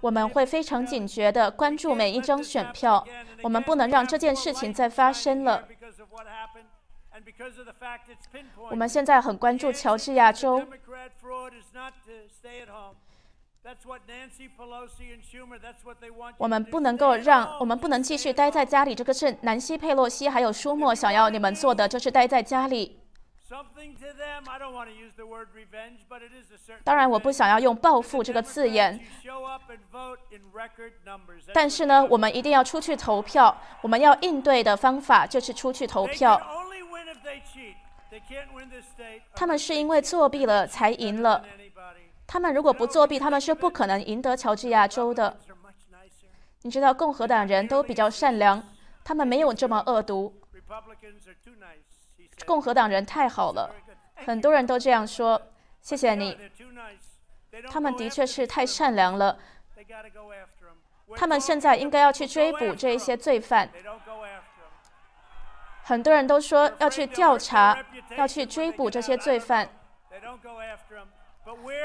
[0.02, 3.06] 我们会非常警觉的关注每一张选票，
[3.42, 5.68] 我们不能让这件事情再发生了。
[8.70, 10.66] 我们现在很关注乔治亚州。
[16.38, 23.00] 我们不能够让我们不能继续待在家里，这个是南希·佩洛西还有舒默想要你们做的，就是待在家里。
[26.84, 29.00] 当然，我不想要用“报复”这个字眼。
[31.54, 33.56] 但是呢，我们一定要出去投票。
[33.82, 36.42] 我们要应对的方法就是出去投票。
[39.36, 41.46] 他们是因为作弊了才赢了。
[42.34, 45.38] 他们如果不作弊，他们是不可能赢得乔治亚州的。
[46.64, 48.64] 你知道，共和党人都比较善良，
[49.04, 50.34] 他们没有这么恶毒。
[52.44, 53.70] 共和党人太好了，
[54.26, 55.40] 很多人都这样说。
[55.80, 56.36] 谢谢你。
[57.70, 59.38] 他们的确是太善良了。
[61.16, 63.70] 他们现在应该要去追捕这一些罪犯。
[65.84, 67.78] 很多人都说要去调查，
[68.18, 69.70] 要去追捕这些罪犯。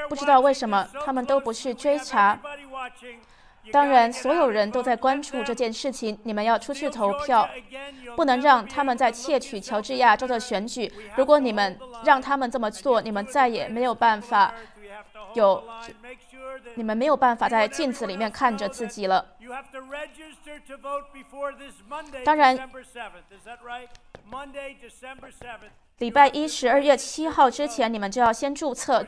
[0.09, 2.39] 不知道为什么他们都不去追查。
[3.71, 6.19] 当然，所有人都在关注这件事情。
[6.23, 7.47] 你们要出去投票，
[8.17, 10.91] 不能让他们在窃取乔治亚州的选举。
[11.17, 14.55] 如果你们让他们这么做，你们再也没有办法
[15.35, 15.63] 有，
[16.77, 19.27] 你们没有办法在镜子里面看着自己了。
[22.25, 22.57] 当然，
[25.99, 29.05] 礼拜一十二月七号之前，你们就要先注册，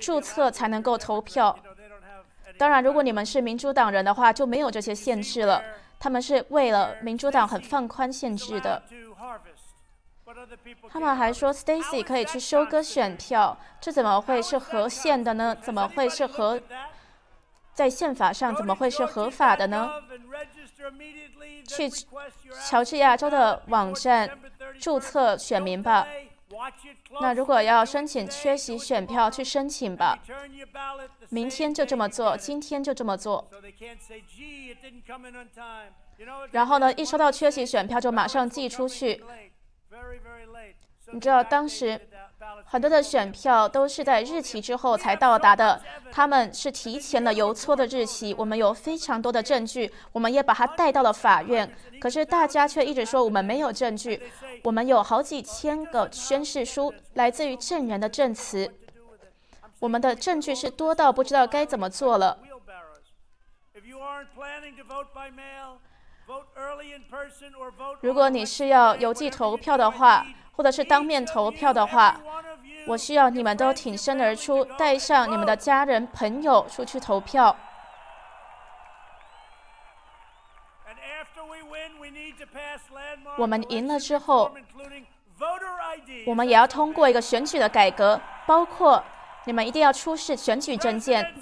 [0.00, 1.56] 注册才能够投票。
[2.58, 5.62] 当然，如果你们是民主党人的话，就没有这些限制了。
[6.00, 8.82] 他们是为了民主党很放宽限制的。
[10.90, 15.56] 他们还说，Stacy 可以去收割选票，这怎么会是合宪的呢？
[15.62, 16.60] 怎么会是合？
[17.72, 19.90] 在宪法上怎么会是合法的呢？
[21.68, 21.88] 去
[22.68, 24.30] 乔治亚州的网站
[24.78, 26.06] 注册选民吧。
[27.20, 30.18] 那如果要申请缺席选票，去申请吧。
[31.30, 33.48] 明天就这么做，今天就这么做。
[36.52, 39.22] 然后呢，一收到缺席选票就马上寄出去。
[41.12, 42.00] 你知道当时。
[42.64, 48.34] 很多的选票都是在日期之后才到达的，他们是提前了邮戳的日期。
[48.36, 51.70] 我们有非常多的证据，我们也把它带到了法院。
[52.00, 54.20] 可是大家却一直说我们没有证据。
[54.64, 58.70] 我们有好几千个宣誓书，来自于证人的证词。
[59.78, 62.38] 我们的证据是多到不知道该怎么做了。
[68.00, 70.26] 如果你是要邮寄投票的话，
[70.56, 72.18] 或者是当面投票的话，
[72.86, 77.54] 我需要你们都挺身而出，带上你们的家人朋友出去投票。
[83.36, 84.50] 我们赢了之后，
[86.26, 89.04] 我们也要通过一个选举的改革，包括
[89.44, 91.34] 你们一定要出示选举证件，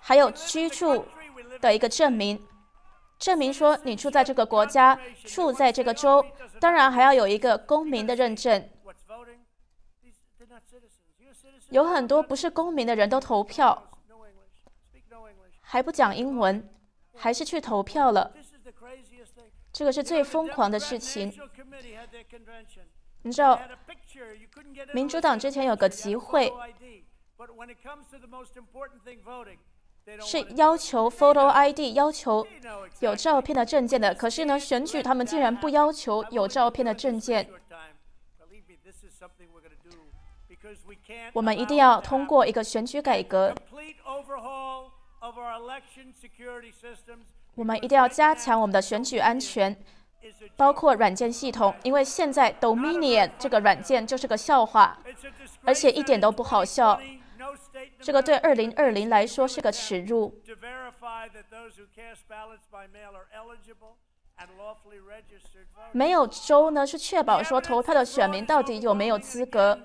[0.00, 1.06] 还有居住
[1.62, 2.46] 的一个证明。
[3.22, 6.26] 证明说你住在这个国家，住在这个州，
[6.58, 8.68] 当然还要有一个公民的认证。
[11.70, 13.90] 有很多不是公民的人都投票，
[15.60, 16.68] 还不讲英文，
[17.14, 18.34] 还是去投票了。
[19.72, 21.32] 这个是最疯狂的事情。
[23.22, 23.56] 你知道，
[24.92, 26.52] 民主党之前有个集会，
[30.20, 32.46] 是要求 photo ID，要求
[33.00, 34.14] 有照片的证件的。
[34.14, 37.48] 可是呢，选举他们竟然不要求有照片的证件。
[41.32, 43.54] 我们一定要通过一个选举改革。
[47.54, 49.76] 我们一定要加强我们的选举安全，
[50.56, 54.98] 包括软件系统，因为现在 Dominion 这个软件就是个笑话，
[55.64, 56.98] 而且一点都不好笑。
[58.02, 60.42] 这个对二零二零来说是个耻辱。
[65.92, 69.78] 没有州呢是确保说投票的选民到底有没有资格。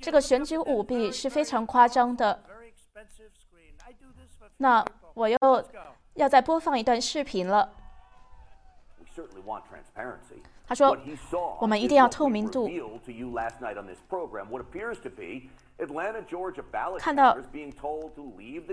[0.00, 2.42] 这个选举舞弊是非常夸张的。
[4.58, 4.84] 那
[5.14, 5.38] 我又
[6.14, 7.72] 要再播放一段视频了。
[10.66, 10.96] 他说
[11.60, 12.68] ：“我们一定要透明度。”
[16.98, 17.36] 看到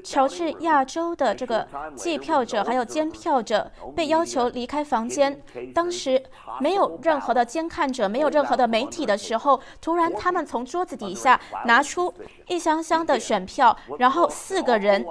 [0.04, 5.42] 乔治亚州的这个计票者还有监票者被要求离开房间，
[5.76, 6.24] 当时
[6.62, 12.14] 没有任何的监看者，没有任何的媒体的时候，突然他们从桌子底下拿出
[12.48, 15.06] 一箱箱的选票，然后四个人。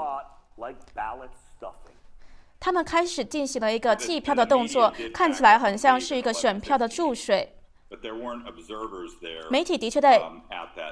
[2.58, 7.56] 他们开始进行了一个计票的动作，看起来很像是一个选票的注水。
[9.50, 10.20] 媒体的确在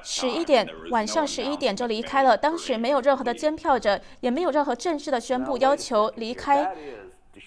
[0.03, 6.75] 十一点晚上十一点就离开了，当时没有任何的监票者，也没有任何正式的宣布要求离开。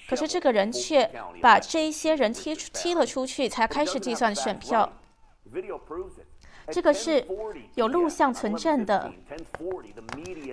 [0.08, 1.10] 可是这个人却
[1.40, 4.92] 把这一些人踢踢了出去，才开始计算选票。
[6.70, 7.26] 这个是
[7.74, 9.12] 有录像存证的，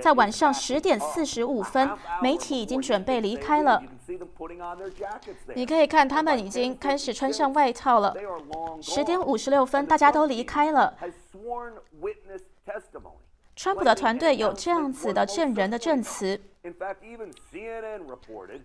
[0.01, 1.89] 在晚上十点四十五分，
[2.21, 3.81] 媒体已经准备离开了。
[5.55, 8.15] 你可以看，他们已经开始穿上外套了。
[8.81, 10.93] 十点五十六分，大家都离开了。
[13.55, 16.39] 川普的团队有这样子的证人的证词，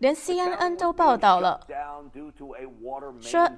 [0.01, 1.59] 连 CNN 都报道了，
[3.21, 3.51] 说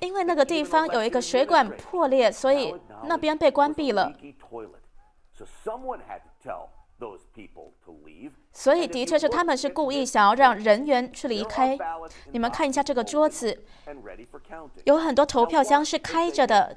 [0.00, 2.74] 因为那个地方有一个水管破裂，所以
[3.04, 4.10] 那边被关闭了。
[8.52, 11.76] 所以的确是他们是故意想要让人员去离开。
[12.30, 13.62] 你们看一下这个桌子，
[14.84, 16.74] 有很多投票箱是开着的，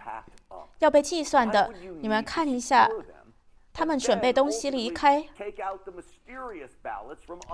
[0.80, 1.72] 要被计算的。
[2.02, 2.90] 你们看一下。
[3.76, 5.28] 他们准备东西离开。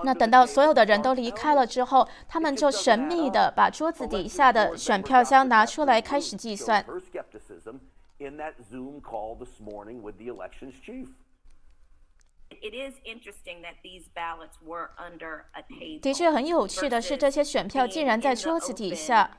[0.04, 6.86] 那等到所有的人都离开了之后，他们就神秘的把桌子底下的选票箱拿出来开始计算。
[16.00, 19.38] 的确很有趣的是，这些选票竟然在桌子底下，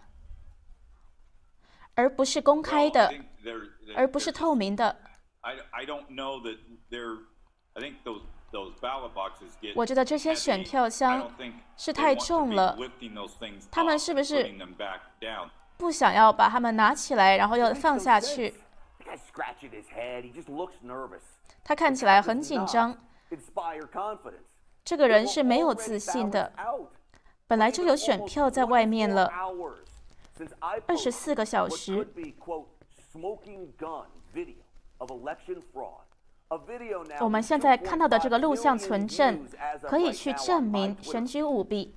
[1.95, 3.13] 而不是公开的，
[3.95, 4.99] 而不是透明的。
[9.75, 11.31] 我觉得这些选票箱
[11.75, 12.77] 是太重了，
[13.71, 14.53] 他们是不是
[15.77, 18.53] 不想要把它们拿起来，然后要放下去？
[21.63, 22.95] 他看起来很紧张。
[24.85, 26.51] 这个人是没有自信的。
[27.47, 29.31] 本来就有选票在外面了，
[30.87, 32.07] 二十四个小时。
[37.19, 39.47] 我们现在看到的这个录像存证，
[39.81, 41.95] 可以去证明选举舞弊。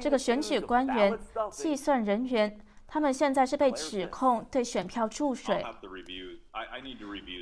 [0.00, 1.16] 这个选举官员、
[1.50, 2.58] 计算人员，
[2.88, 5.64] 他们现在是被指控对选票注水。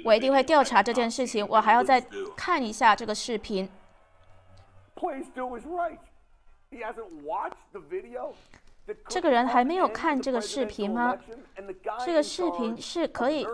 [0.05, 2.01] 我一定会调查这件事情，我还要再
[2.37, 3.69] 看一下这个视频。
[9.09, 11.17] 这个人还没有看这个视频吗？
[12.05, 13.47] 这个视频是可以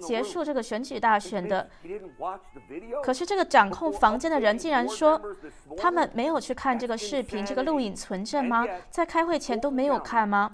[0.00, 1.68] 结束这个选举大选的。
[3.02, 5.20] 可是这个掌控房间的人竟然说，
[5.76, 8.66] 他们没有去看这个视频，这个录影存证吗？
[8.90, 10.52] 在开会前都没有看吗？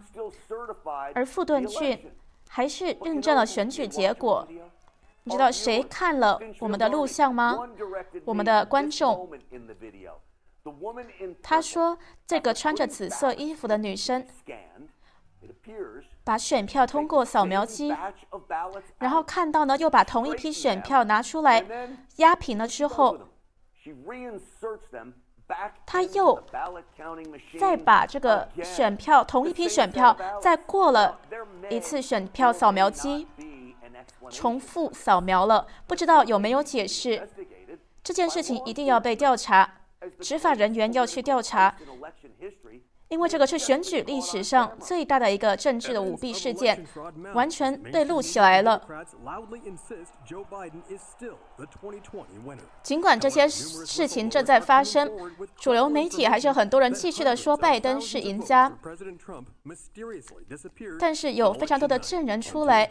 [1.15, 2.12] 而富顿郡
[2.49, 4.47] 还是认证了选举结果。
[5.24, 7.57] 你知道谁看了我们的录像吗？
[8.24, 9.28] 我们的观众。
[11.43, 14.25] 他说：“这个穿着紫色衣服的女生
[16.23, 17.93] 把选票通过扫描机，
[18.99, 21.65] 然后看到呢，又把同一批选票拿出来
[22.17, 23.19] 压平了之后，
[25.85, 26.41] 他又
[27.59, 31.19] 再把这个选票同一批选票再过了
[31.71, 33.27] 一次选票扫描机，
[34.31, 37.29] 重复扫描了，不知道有没有解释？
[38.05, 39.79] 这件事情一定要被调查。”
[40.20, 41.77] 执法人员要去调查，
[43.13, 46.83] 因为这个是选举历史上最大的一个政治的舞弊事件，
[47.35, 48.81] 完全被录起来了。
[52.83, 55.11] 尽管这些事情正在发生，
[55.57, 58.73] 主流媒体还是很多人继续的说拜登是赢家。
[60.99, 62.91] 但是有非常多的证人出来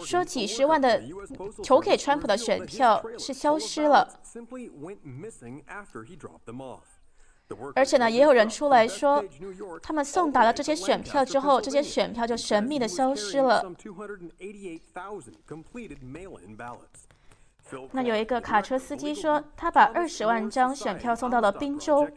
[0.00, 1.02] 说，几十万的
[1.62, 4.08] 投给川普的选票是消失了。
[7.74, 9.22] 而且呢，也有人出来说，
[9.82, 13.64] 他们送达了这些选票之后，这些选票就神秘的消失了。
[17.92, 22.08] 那有一个卡车司机说，他把二十万张选票送到了宾州。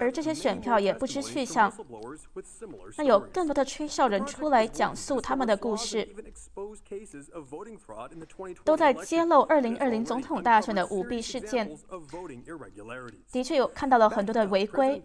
[0.00, 1.72] 而这些选票也不知去向。
[2.96, 6.08] 那有更多的吹哨人出来讲述他们的故事，
[8.64, 11.76] 都在揭露2020总统大选的舞弊事件。
[13.30, 15.02] 的确有看到了很多的违规。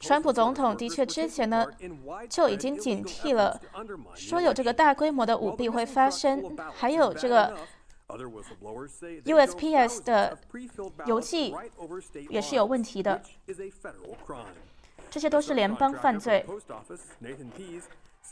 [0.00, 1.66] 川普总统的确之前呢
[2.28, 3.60] 就已经警惕了，
[4.14, 7.56] 说有这个大规模的舞弊会发生，还有这个。
[9.24, 10.38] USPS 的
[11.04, 11.54] 邮寄
[12.30, 13.20] 也是有问题的，
[15.10, 16.46] 这些都是联邦犯罪。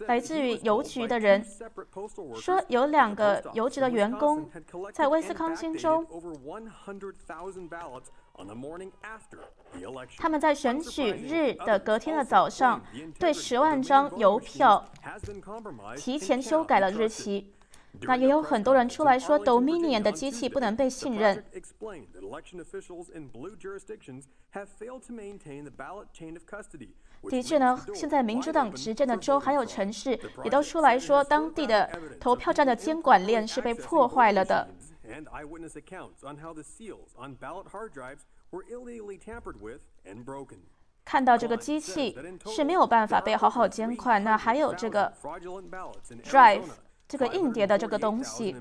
[0.07, 1.44] 来自于邮局的人
[2.35, 4.48] 说，有两个邮局的员工
[4.94, 6.07] 在威斯康星州，
[10.16, 12.82] 他们在选举日的隔天的早上，
[13.19, 14.86] 对十万张邮票
[15.97, 17.53] 提前修改了日期。
[18.02, 21.44] 那也有很多人出来说，Dominion 的机器不能被信任。
[27.28, 31.90] 的确呢，现在民主党执政的州还有城市也都出来说，当地的
[32.20, 34.68] 投票站的监管链是被破坏了的。
[41.05, 42.16] 看到这个机器
[42.47, 44.23] 是没有办法被好好监管。
[44.23, 45.12] 那还有这个
[46.24, 46.62] Drive。
[47.09, 48.55] 这个硬碟的这个东西，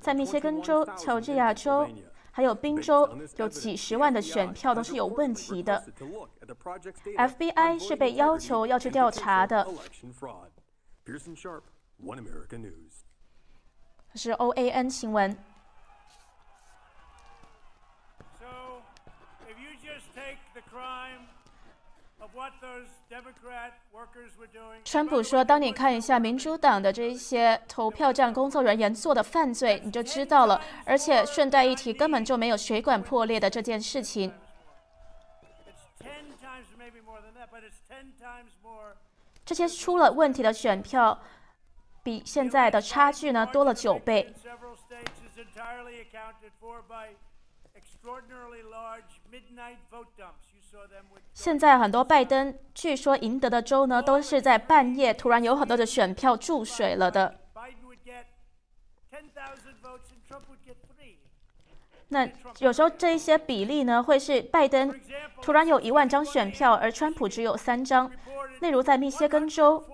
[0.00, 1.88] 在密歇根州、乔治亚州
[2.32, 5.84] 还有宾州，有几十万的选票都是有问题的。
[7.16, 9.68] FBI 是被要求要去调查的。
[14.14, 15.36] 是 OAN 新闻。
[24.84, 30.60] 川普说：“当你看一下民主党的这些投票站工作人员做的犯罪，你就知道了。
[30.84, 34.32] 而且顺带一提，根本就没有水管破裂的这件事情。
[39.44, 41.16] 这些出了问题的选票，
[42.02, 44.34] 比现在的差距呢多了九倍。”
[51.32, 57.40] 现在很多拜登据说赢得的州呢，都是在半夜突然有很多的选票注水了的。
[62.08, 62.28] 那
[62.60, 65.00] 有时候这一些比例呢，会是拜登
[65.42, 68.10] 突然有一万张选票，而川普只有三张。
[68.60, 69.84] 例如在密歇根州。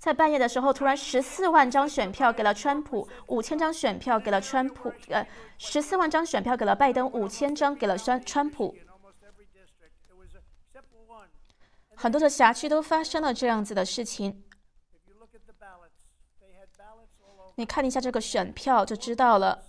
[0.00, 5.24] 在半夜的时候，突然十四万张选票给了川普，五千张选票给了川普，呃，
[5.58, 8.74] 十四万张选票给了拜登，五千张给了川川普。
[11.94, 14.42] 很多的辖区都发生了这样子的事情。
[17.56, 19.66] 你看一下这个选票就知道了。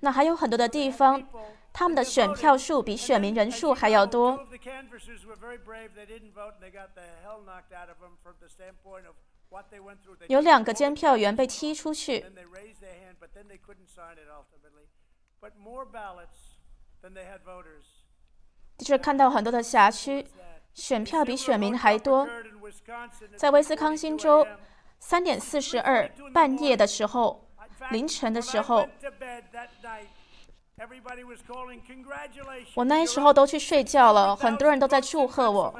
[0.00, 1.26] 那还有很多的地方。
[1.78, 4.44] 他们的选票数比选民人数还要多。
[10.26, 12.26] 有两个监票员被踢出去。
[18.78, 20.26] 就是看到很多的辖区，
[20.74, 22.28] 选票比选民还多。
[23.36, 24.44] 在威斯康星州，
[24.98, 27.48] 三点四十二，半夜的时候，
[27.92, 28.88] 凌晨的时候。
[32.74, 35.74] 我那时候都去睡觉了，很多人都在祝贺我，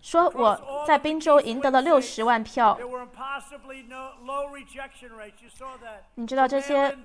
[0.00, 2.78] 说我在宾州赢得了六十万票。
[6.14, 6.96] 你知道这些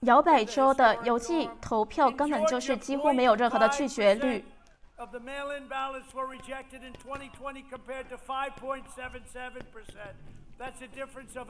[0.00, 4.44] 摇摆州的邮寄投票根本就是几乎没有任何的拒绝率。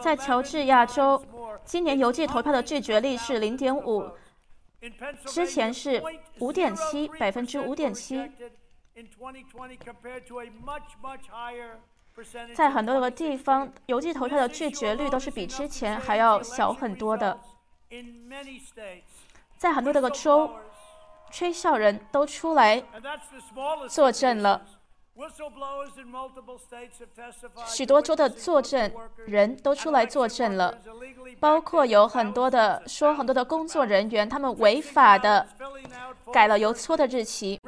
[0.01, 1.21] 在乔治亚州，
[1.65, 4.09] 今年邮寄投票的拒绝率是零点五，
[5.27, 6.01] 之前是
[6.39, 8.31] 五点七百分之五点七。
[12.55, 17.41] 在很多个地方，邮寄投票的拒绝率都是比之前还要小很多的。
[19.57, 20.51] 在很多这个州，
[21.31, 22.83] 吹哨人都出来
[23.89, 24.65] 作证了。
[27.67, 28.93] 许多州的作证
[29.27, 30.79] 人都出来作证了，
[31.39, 35.47] 包括有很多的说很多的工作人员，他们违法的
[36.33, 37.61] 改了邮戳的日期，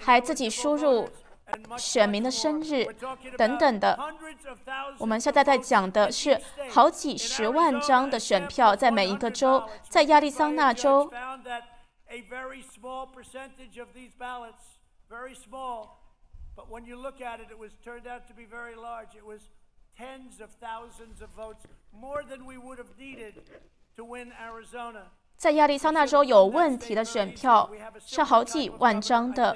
[0.00, 1.08] 还自己输入
[1.78, 2.84] 选民的生日
[3.38, 3.98] 等等的。
[4.98, 6.40] 我们现在在讲的是
[6.70, 11.10] 好几十万张的选票，在每一个州，在亚利桑那州。
[16.56, 19.14] But when you look at it, it was turned out to be very large.
[19.14, 19.42] It was
[19.96, 23.34] tens of thousands of votes, more than we would have needed
[23.96, 25.10] to win Arizona.
[25.36, 27.70] 在亚利桑那州有问题的选票
[28.00, 29.54] 是好几万张的，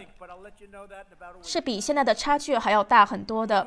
[1.42, 3.66] 是比现在的差距还要大很多的。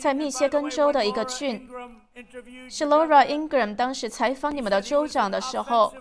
[0.00, 1.68] 在密歇根州的一个郡，
[2.70, 5.92] 是 Laura Ingram 当时采访你们的州长的时候。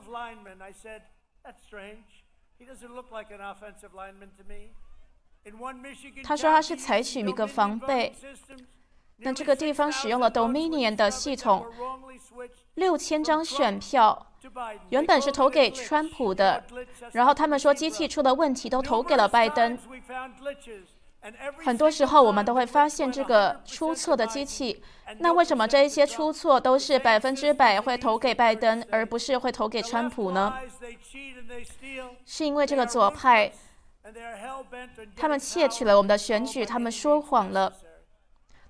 [6.23, 8.11] 他说他是采取一个防备，
[9.17, 11.65] 那这个地方使用了 Dominion 的系统，
[12.73, 14.27] 六千张选票
[14.89, 16.63] 原本是投给川普的，
[17.11, 19.77] 然后他们说机器出了问题，都投给了拜登。
[21.63, 24.81] 很多时候我们都会发现这个出错的机器，
[25.19, 30.55] 那为什么这一些出错都是百分之百会投给拜登，而不是会投给川普呢？
[32.25, 33.51] 是因为这个左派。
[35.15, 37.73] 他们窃取了我们的选举，他们说谎了，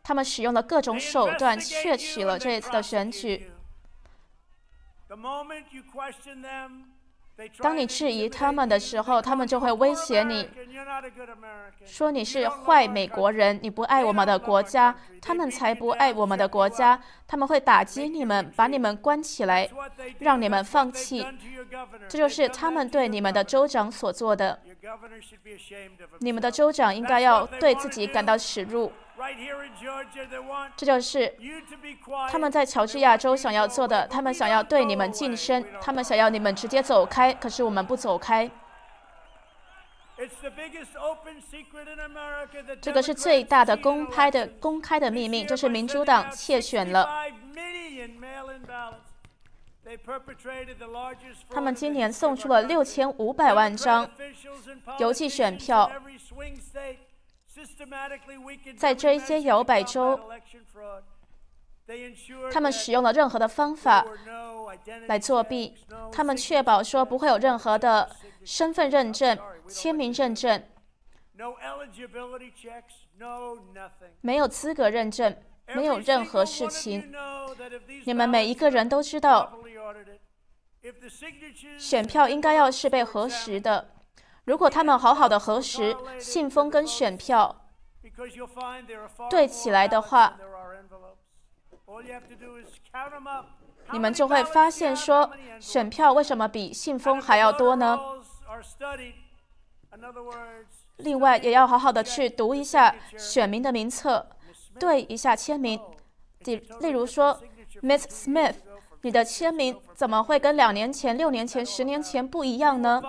[0.01, 3.51] 他们使用了各种手段窃取了这一次的选举。
[7.59, 10.49] 当你质疑他们的时候，他们就会威胁你，
[11.85, 17.01] 说你是坏美国人，你不爱我们的国家，他们才不爱我们的国家。
[17.27, 19.69] 他们会打击你们，把你们关起来，
[20.19, 21.27] 让你们放弃。
[22.07, 24.57] 这就是他们对你们的州长所做的。
[26.19, 28.91] 你们的州长应该要对自己感到耻辱。
[30.75, 31.33] 这就是
[32.29, 34.05] 他们在乔治亚州想要做的。
[34.07, 37.33] 他们想要对你们晋升，他们想要你们直接走开。
[37.33, 38.49] 可是我们不走开。
[42.81, 47.09] 这个是最大的公开的公开的秘密，这是民主党窃选了。
[51.49, 54.09] 他们今年送出了六千五百万张
[54.99, 55.91] 邮寄选票。
[58.77, 60.19] 在这一些摇摆州，
[62.51, 64.05] 他们使用了任何的方法
[65.07, 65.73] 来作弊。
[66.11, 68.13] 他们确保说不会有任何的
[68.43, 69.37] 身份认证、
[69.69, 70.61] 签名认证，
[74.19, 77.13] 没有资格认证，没有任何事情。
[78.03, 79.57] 你们每一个人都知道，
[81.77, 83.89] 选票应该要是被核实的。
[84.45, 87.69] 如果他们好好的核实信封跟选票
[89.29, 90.37] 对起来的话，
[93.91, 97.99] 你们就会发现说，选票为什么比信封还要多呢？
[100.97, 104.27] 另外，也要好好的去读一下选民的名册，
[104.79, 105.79] 对一下签名。
[106.39, 107.41] 例例如说
[107.81, 108.55] ，Miss Smith。
[109.05, 112.99] 你的签名怎么会跟两年前、六年前、十年前不一样呢？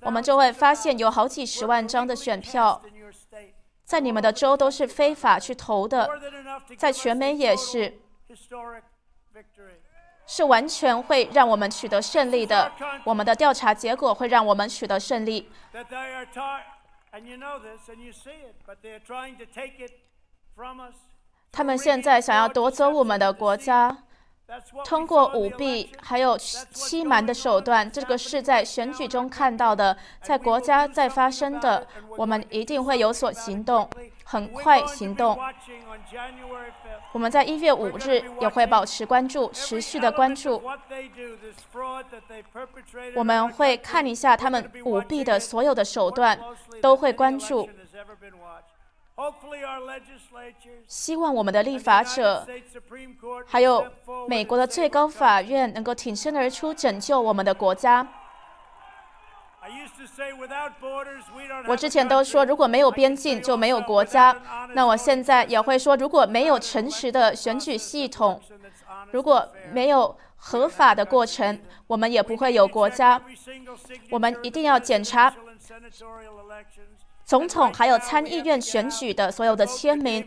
[0.00, 2.80] 我们就会发现有好几十万张的选票，
[3.84, 6.08] 在你们的州都是非法去投的，
[6.78, 8.00] 在全美也是，
[10.26, 12.72] 是完全会让我们取得胜利的。
[13.04, 15.50] 我们的调查结果会让我们取得胜利。
[21.52, 24.04] 他们现在想要夺走我们的国家。
[24.84, 31.86] 通过舞弊还有欺瞒的手段，这个是在选举中看到的，在国家在发生的，
[32.16, 33.88] 我们一定会有所行动，
[34.24, 35.38] 很快行动。
[37.12, 40.62] 我们在一月五日也会保持关注，持续的关注。
[43.16, 46.38] 我们会看一下他们舞弊的所有的手段，
[46.80, 47.68] 都会关注。
[50.86, 52.46] 希望我们的立法者，
[53.46, 53.86] 还有
[54.28, 58.06] 美国的最高法院能够挺身而出，拯救我们的国家。
[61.66, 64.34] 我之前都说，如果没有边境就没有国家。
[64.72, 68.40] 那我现在也会说，如果没有诚实的选举系统，
[69.12, 73.20] 如果没有合法的过程，我们也不会有国家。
[74.10, 75.32] 我们一定要检查。
[77.30, 80.26] 总统还有参议院选举的所有的签名。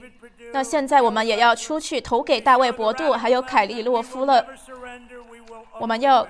[0.54, 4.46] 那现在我们也要出去投给大卫·博杜还有凯利·洛夫了。
[5.82, 6.26] 我们要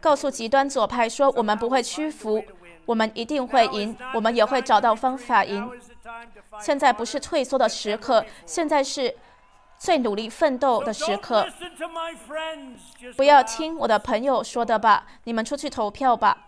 [0.00, 2.42] 告诉极端左派说，我们不会屈服，
[2.86, 5.70] 我们一定会赢，我们也会找到方法赢。
[6.62, 9.14] 现在不是退缩的时刻，现在是
[9.76, 11.46] 最努力奋斗的时刻。
[13.18, 16.46] 不要听我的朋友说的吧，你们出去投票吧。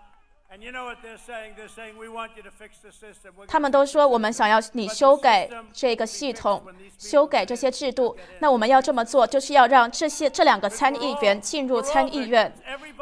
[3.49, 6.62] 他们都说我们想要你修改这个系统，
[6.99, 8.15] 修改这些制度。
[8.41, 12.53] 那我们要这么做，就是要让这些这两个参议员进入参议院，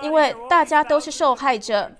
[0.01, 1.91] 因为大家都是受害者，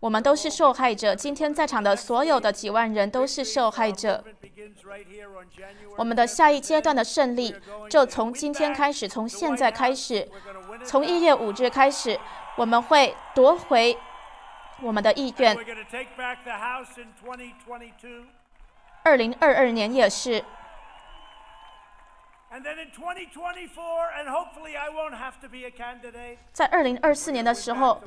[0.00, 1.14] 我们都是受害者。
[1.14, 4.24] 今天在场的所有的几万人都是受害者。
[5.98, 7.54] 我们的下一阶段的胜利
[7.90, 10.26] 就从今天开始，从现在开始，
[10.82, 12.18] 从一月五日开始，
[12.56, 13.98] 我们会夺回。
[14.80, 15.56] 我们的意愿。
[19.04, 20.44] 二零二二年也是。
[26.52, 28.02] 在二零二四年的时候。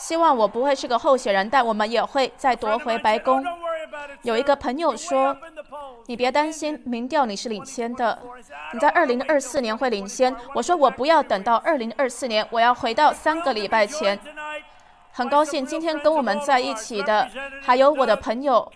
[0.00, 3.44] 希望我不会是个候选人，但我们也会再夺回白宫。
[4.22, 5.36] 有一个朋友说
[6.08, 8.18] ：“你别担心，民调你是领先的，
[8.72, 14.18] 你在二零二四年会领先。”我说：“我不要等到二零二四年，我要回到三个礼拜前。”
[15.12, 17.28] 很高兴今天跟我们在一起的
[17.62, 18.72] 还有我的朋友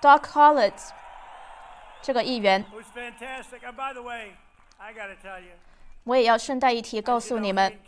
[0.00, 0.88] Doc Collins
[2.00, 2.64] 这个议员。
[6.04, 7.80] 我也要顺带一提，告诉你们，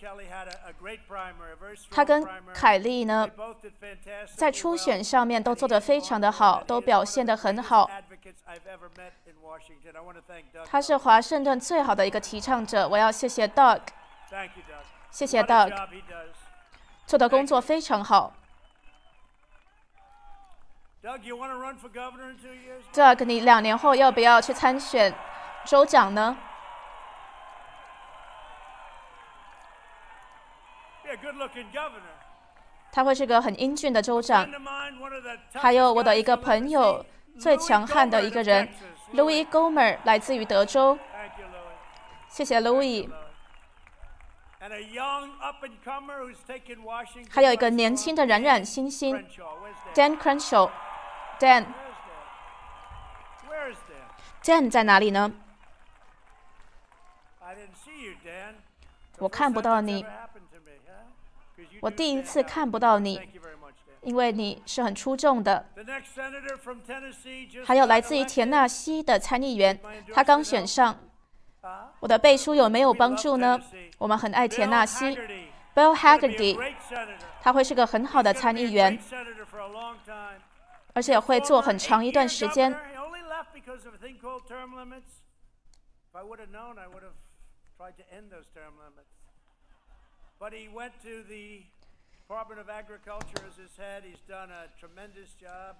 [1.90, 3.28] 他跟凯利呢，
[4.34, 7.90] 在初选上面都做得非常的好，都表现得很好。
[10.64, 13.80] 他是华盛顿最好的一个提倡者，我要谢谢 Doug，
[15.10, 15.72] 谢谢 Doug，
[17.06, 18.32] 做的工作非常好。
[22.92, 25.14] Doug，你两年后要不要去参选
[25.66, 26.36] 州长呢？
[32.92, 34.48] 他会是个很英俊的州长。
[35.54, 37.04] 还有我的一个朋友，
[37.38, 38.68] 最强悍的一个人
[39.12, 40.98] ，Louis Gomer，来自于德州。
[42.28, 43.08] 谢谢 Louis。
[47.30, 49.16] 还有一个年轻的冉冉星星
[49.94, 50.70] ，Dan Crenshaw。
[51.38, 51.66] Dan。
[54.42, 55.30] Dan 在哪里呢？
[59.18, 60.04] 我看不到你。
[61.80, 63.20] 我第一次看不到你，
[64.02, 65.66] 因为你是很出众的。
[67.64, 69.78] 还有来自于田纳西的参议员，
[70.12, 70.98] 他刚选上。
[71.98, 73.60] 我的背书有没有帮助呢？
[73.98, 75.18] 我们很爱田纳西
[75.74, 76.74] ，Bill Hagerty，
[77.42, 78.98] 他会是个很好的参议员，
[80.92, 82.72] 而且会做很长一段时间。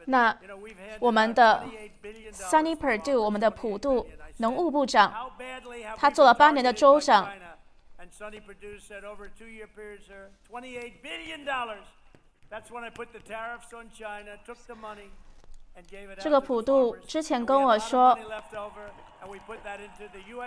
[0.07, 0.39] 那
[1.01, 1.65] 我们的
[2.33, 5.33] Sunny Perdue，我们的普渡农务部长，
[5.97, 7.29] 他做了八年的州长。
[16.19, 18.19] 这个普渡之前跟我说，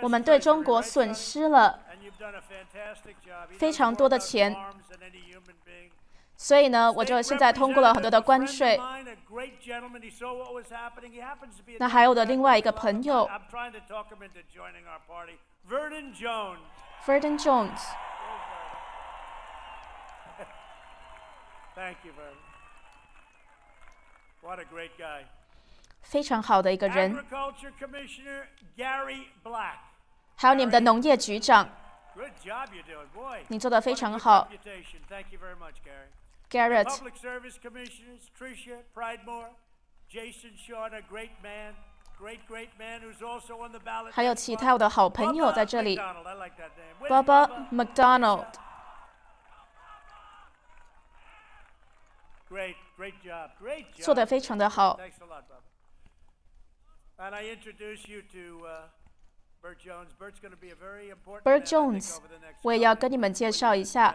[0.02, 1.80] 我们对中国损失了
[3.58, 4.56] 非常多的钱，
[6.36, 8.80] 所以呢，我就现在通过了很多的关税。
[11.78, 13.30] 那还有我的另外一个朋友
[17.06, 17.80] ，Verdon Jones。
[26.02, 27.24] 非常好的一个人。
[30.36, 31.68] 还有你们的农业局长，
[33.48, 34.48] 你做的非常好。
[36.50, 36.88] Garrett。
[44.10, 45.96] 还有其他我的好朋友在这里。
[47.08, 48.46] Baba McDonald。
[53.94, 54.98] 做的非常的好。
[61.44, 62.18] Bert Jones，
[62.62, 64.14] 我也要跟你们介绍一下。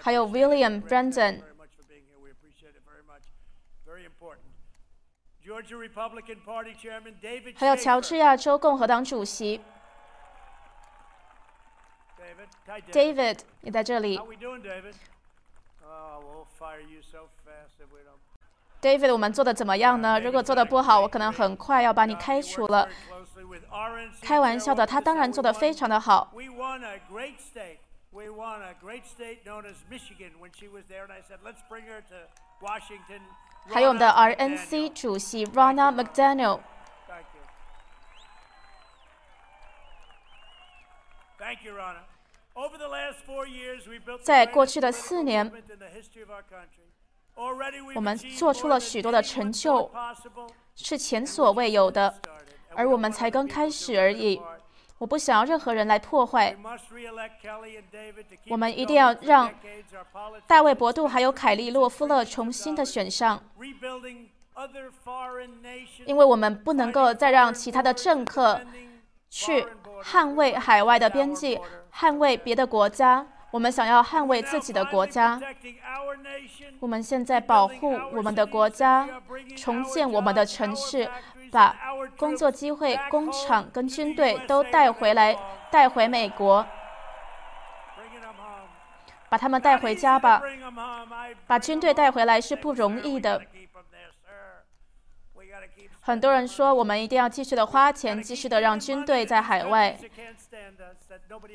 [0.00, 1.42] 还有 William Brandon。
[7.56, 9.60] 还有乔治亚州共和党主席。
[12.92, 14.18] David，你在这里。
[18.80, 20.18] David，我们做的怎么样呢？
[20.20, 22.88] 如果做的不好，我可能很快要把你开除了。
[24.22, 26.32] 开玩笑的，他当然做的非常的好。
[33.68, 36.60] 还有我们的 RNC 主席 Rana McDaniel。
[41.38, 42.00] Thank you, Rana.
[44.22, 45.50] 在过去的四年
[47.94, 49.90] 我们做出了许多的成就
[50.74, 52.20] 是前所未有的
[52.74, 54.40] 而我们才刚开始而已
[54.98, 56.54] 我不想要任何人来破坏
[58.48, 59.50] 我们一定要让
[60.46, 63.42] 大卫伯杜还有凯利洛夫勒重新的选上
[66.04, 68.60] 因为我们不能够再让其他的政客
[69.30, 69.66] 去
[70.04, 71.60] 捍卫海外的边界，
[71.94, 73.26] 捍卫别的国家。
[73.50, 75.40] 我们想要捍卫自己的国家。
[76.78, 79.08] 我们现在保护我们的国家，
[79.56, 81.10] 重建我们的城市，
[81.50, 81.74] 把
[82.16, 85.36] 工作机会、工厂跟军队都带回来，
[85.70, 86.64] 带回美国，
[89.28, 90.40] 把他们带回家吧。
[91.46, 93.42] 把军队带回来是不容易的。
[96.10, 99.96] 很多人说我们一定要继续的花钱继续的让军队在海外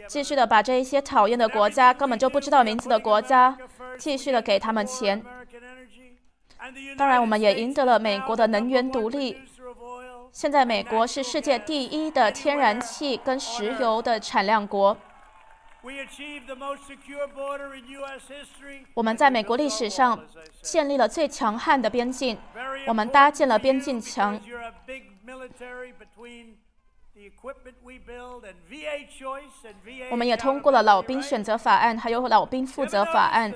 [0.08, 3.58] 继续的把这一些讨厌的国家根本就不知道名字的国家
[3.98, 5.22] 继续的给他们钱。
[6.98, 9.38] 当然我们也赢得了美国的能源独立。
[10.32, 14.98] 现在美国是世界第一的天然气跟石油的产量国。
[18.96, 20.20] 我们在美国历史上
[20.62, 22.38] 建立了最强悍的边境
[22.88, 24.40] 我们搭建了边境墙
[30.10, 33.54] 我们也通过了老兵选择法案还有老兵负责法案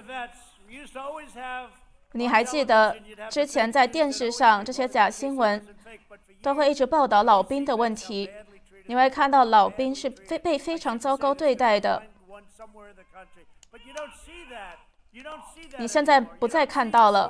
[2.11, 2.95] 你还记得
[3.29, 5.65] 之前在电视上这些假新闻
[6.43, 8.29] 都会一直报道老兵的问题
[8.85, 12.01] 你会看到老兵是非被非常糟糕对待的
[15.77, 17.29] 你现在不再看到了。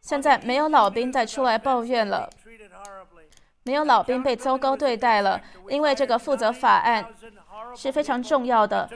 [0.00, 2.28] 现在没有老兵再出来抱怨了。
[3.66, 5.40] 没有老兵被糟糕对待了
[5.70, 7.06] 因为这个负责法案
[7.74, 8.88] 是非常重要的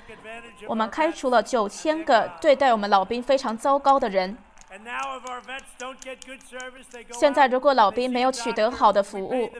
[0.68, 4.36] 我们开除了九千个对待我们老兵非常糟糕的人。
[7.18, 9.50] 现在如果老兵没有取得好的服务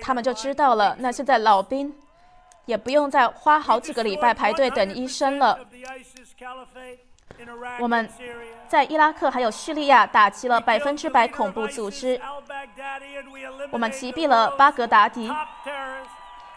[0.00, 1.94] 他们就知道了那现在老兵
[2.68, 5.58] 也不用再花好几个礼拜排队等医生了。
[7.80, 8.06] 我们
[8.68, 12.20] 在伊拉克还有叙利亚打击了百分之百恐怖组织，
[13.70, 15.32] 我们击毙了巴格达迪，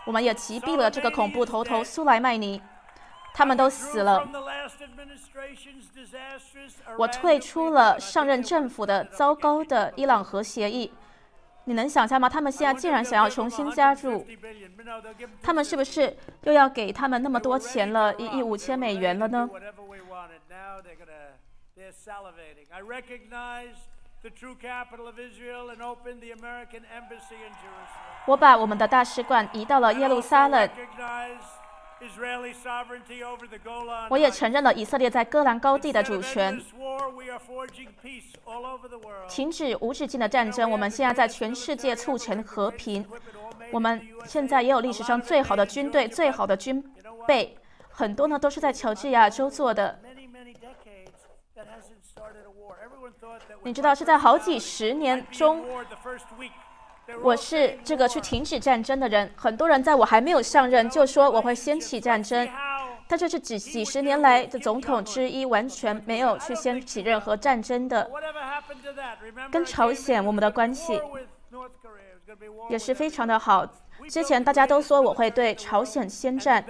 [0.03, 2.61] 我们也击毙了这个恐怖头头苏莱曼尼，
[3.33, 4.27] 他们都死了。
[6.97, 10.91] 我退出了上任政府的糟糕的伊朗核协议。
[11.65, 12.27] 你能想象吗？
[12.27, 14.25] 他们现在既然想要重新加入
[15.43, 19.47] 他们是不是又要给他们那么多钱了一亿五千美元了呢？
[28.25, 30.69] 我把我们的大使馆移到了耶路撒冷。
[34.09, 36.59] 我也承认了以色列在戈兰高地的主权。
[39.29, 43.05] 停止无止境的战争我们现在在全世界促成和平。
[43.71, 46.83] 我们现在也有历史上最好的军队最好的军
[47.27, 47.57] 备
[47.89, 49.99] 很多呢都是在乔治亚州做的。
[53.63, 55.63] 你知道是在好几十年中
[57.21, 59.31] 我是这个去停止战争的人。
[59.35, 62.47] 很多人在我还没有上任就说我会掀起战争，
[63.07, 68.09] 但这是几几十年来的总统之一完全没有去掀起任何战争的。
[69.51, 70.99] 跟朝鲜我们的关系
[72.69, 73.67] 也是非常的好。
[74.09, 76.65] 之前大家都说我会对朝鲜宣战，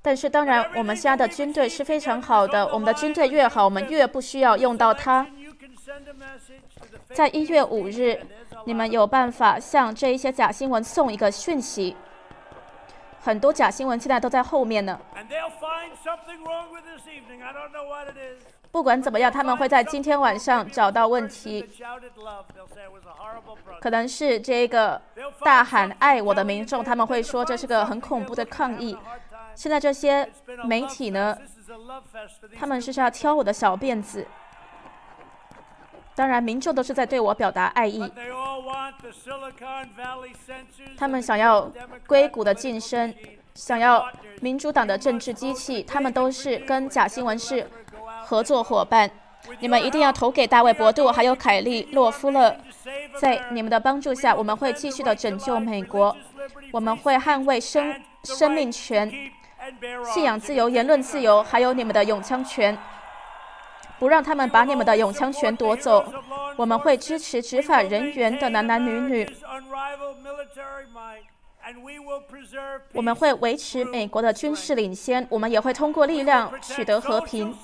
[0.00, 5.26] 但是当然我们现在的军队是非常好的，我们的军队越好，我们越不需要用到它。
[7.14, 8.20] 在一月五日，
[8.64, 11.96] 你们有办法向这一些假新闻送一个讯息。
[13.20, 14.98] 很多假新闻现在都在后面呢。
[18.70, 21.66] 不管怎么样，他们会在今天晚上找到问题。
[23.80, 25.00] 可能是这个
[25.40, 28.96] 大喊“爱我的民众”，他们会说这是个很恐怖的抗议。
[29.54, 30.30] 现在这些
[30.64, 31.36] 媒体呢，
[32.56, 34.26] 他们是要挑我的小辫子。
[36.18, 38.02] 当然，民众都是在对我表达爱意。
[40.96, 41.70] 他们想要
[42.08, 43.14] 硅谷的晋升
[43.54, 44.04] 想要
[44.40, 47.70] 民主党的政治机器，他们都是跟假新闻是
[48.24, 49.08] 合作伙伴。
[49.60, 52.56] 你们一定要投给大卫·博杜，还有凯利·洛夫勒。
[53.20, 56.16] 在你们的帮助下，我们会继续的拯救美国。
[56.72, 59.08] 我们会捍卫生生命权、
[60.12, 62.76] 信仰自由、言论自由，还有你们的永枪权，
[63.98, 66.04] 不让他们把你们的永枪权夺走。
[66.56, 69.28] 我们会支持执法人员的男男女女。
[72.94, 77.54] 我们会维持美国的军事领先，我们也会通过力量取得和平。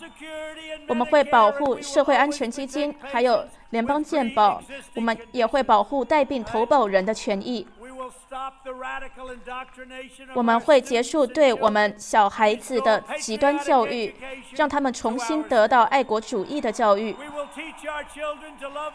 [0.86, 4.62] 我们会保护社会安全基金，还有联邦健保。
[4.94, 7.66] 我们也会保护带病投保人的权益。
[10.34, 14.14] 我们会结束对我们小孩子的极端教育，
[14.52, 17.14] 让他们重新得到爱国主义的教育。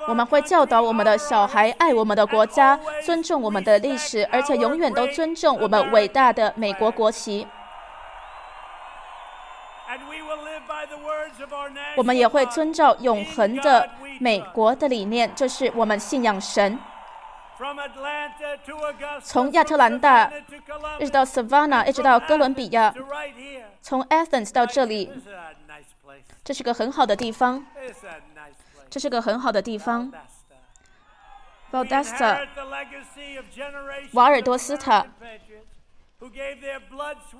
[0.07, 7.47] 我们会教导我们的小孩爱我们的国家，尊重我们的历史，而且永远都尊重我们伟大的美国国旗。
[11.95, 13.87] 我们也会遵照永恒的
[14.19, 16.79] 美国的理念，就是我们信仰神。
[19.21, 20.31] 从亚特兰大
[20.99, 22.93] 一直到 Savannah，一直到哥伦比亚，
[23.81, 25.11] 从 Athens 到这里，
[26.43, 27.65] 这是个很好的地方。
[28.89, 30.11] 这是个很好的地方。
[31.71, 32.47] Valdosta，
[34.13, 35.05] 瓦尔多斯塔，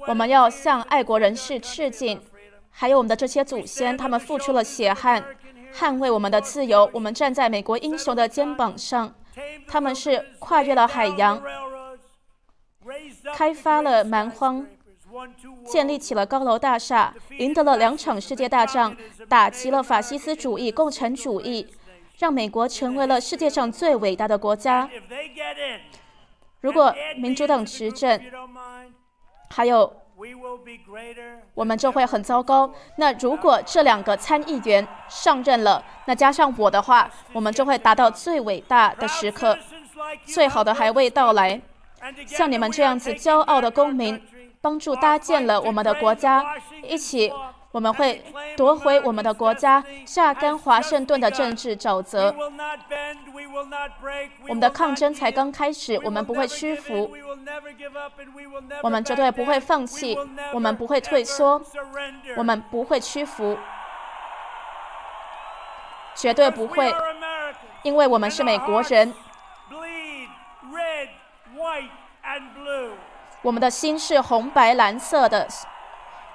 [0.06, 2.22] 我们要向爱国人士致敬，
[2.70, 5.24] 还有我们的这些祖先，他们付出了血汗，
[5.74, 6.88] 捍卫我们的自由。
[6.94, 9.16] 我们站在美国英雄的肩膀上。
[9.68, 11.42] 他们是跨越了海洋，
[13.36, 14.66] 开发了蛮荒，
[15.66, 18.96] 建立起了高楼大厦，赢得了两场世界大战，
[19.28, 21.68] 打击了法西斯主义、共产主义，
[22.18, 24.90] 让美国成为了世界上最伟大的国家。
[26.62, 28.22] 如果民主党执政，
[29.50, 29.94] 还有
[31.54, 32.70] 我们就会很糟糕。
[32.98, 39.58] 那如果这两个参议员上任了，那加上我的话，我们就会达到最伟大的时刻，
[40.26, 41.62] 最好的还未到来。
[42.26, 44.22] 像你们这样子骄傲的公民，
[44.62, 46.44] 帮助搭建了我们的国家，
[46.84, 47.32] 一起。
[47.72, 48.24] 我们会
[48.58, 52.34] 夺回我们的国家，榨干华盛顿的政治沼泽。
[54.48, 57.12] 我们的抗争才刚开始，我们不会屈服，
[58.82, 60.18] 我们绝对不会放弃，
[60.52, 61.62] 我们不会退缩，
[62.36, 63.56] 我们不会屈服，
[66.16, 66.92] 绝对不会，
[67.84, 69.14] 因为我们是美国人。
[73.42, 75.48] 我们的心是红白蓝色的。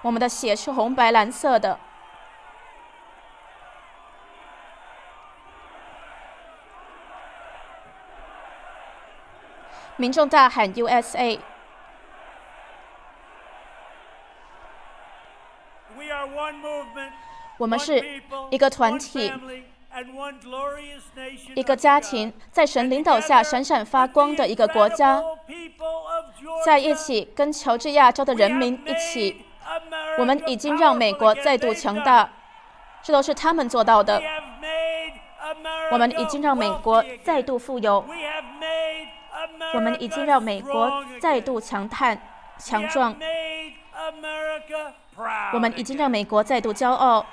[0.05, 1.79] 我们的血是红白蓝色的。
[9.97, 11.41] 民众大喊 “USA”。
[17.57, 19.33] 我们是一个团体，
[21.55, 25.23] 一个家庭，在神领导下闪闪发光的一个国家，
[26.67, 29.47] 在一起跟乔治亚州的人民一起。
[30.19, 32.29] 我们已经让美国再度强大，
[33.03, 34.23] 这都是他们做到的。
[35.91, 38.05] 我们已经让美国再度富有，
[39.75, 42.19] 我们已经让美国再度强悍、
[42.59, 43.15] 强壮，
[45.53, 47.25] 我们已经让美国再度骄傲，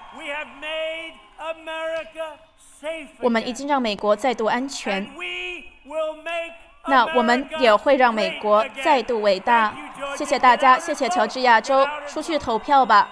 [3.22, 5.08] 我们已经让美国再度安全。
[6.88, 9.74] 那我们也会让美国再度伟大。
[10.18, 13.08] 谢谢大家，谢谢乔治亚州，出去投票吧。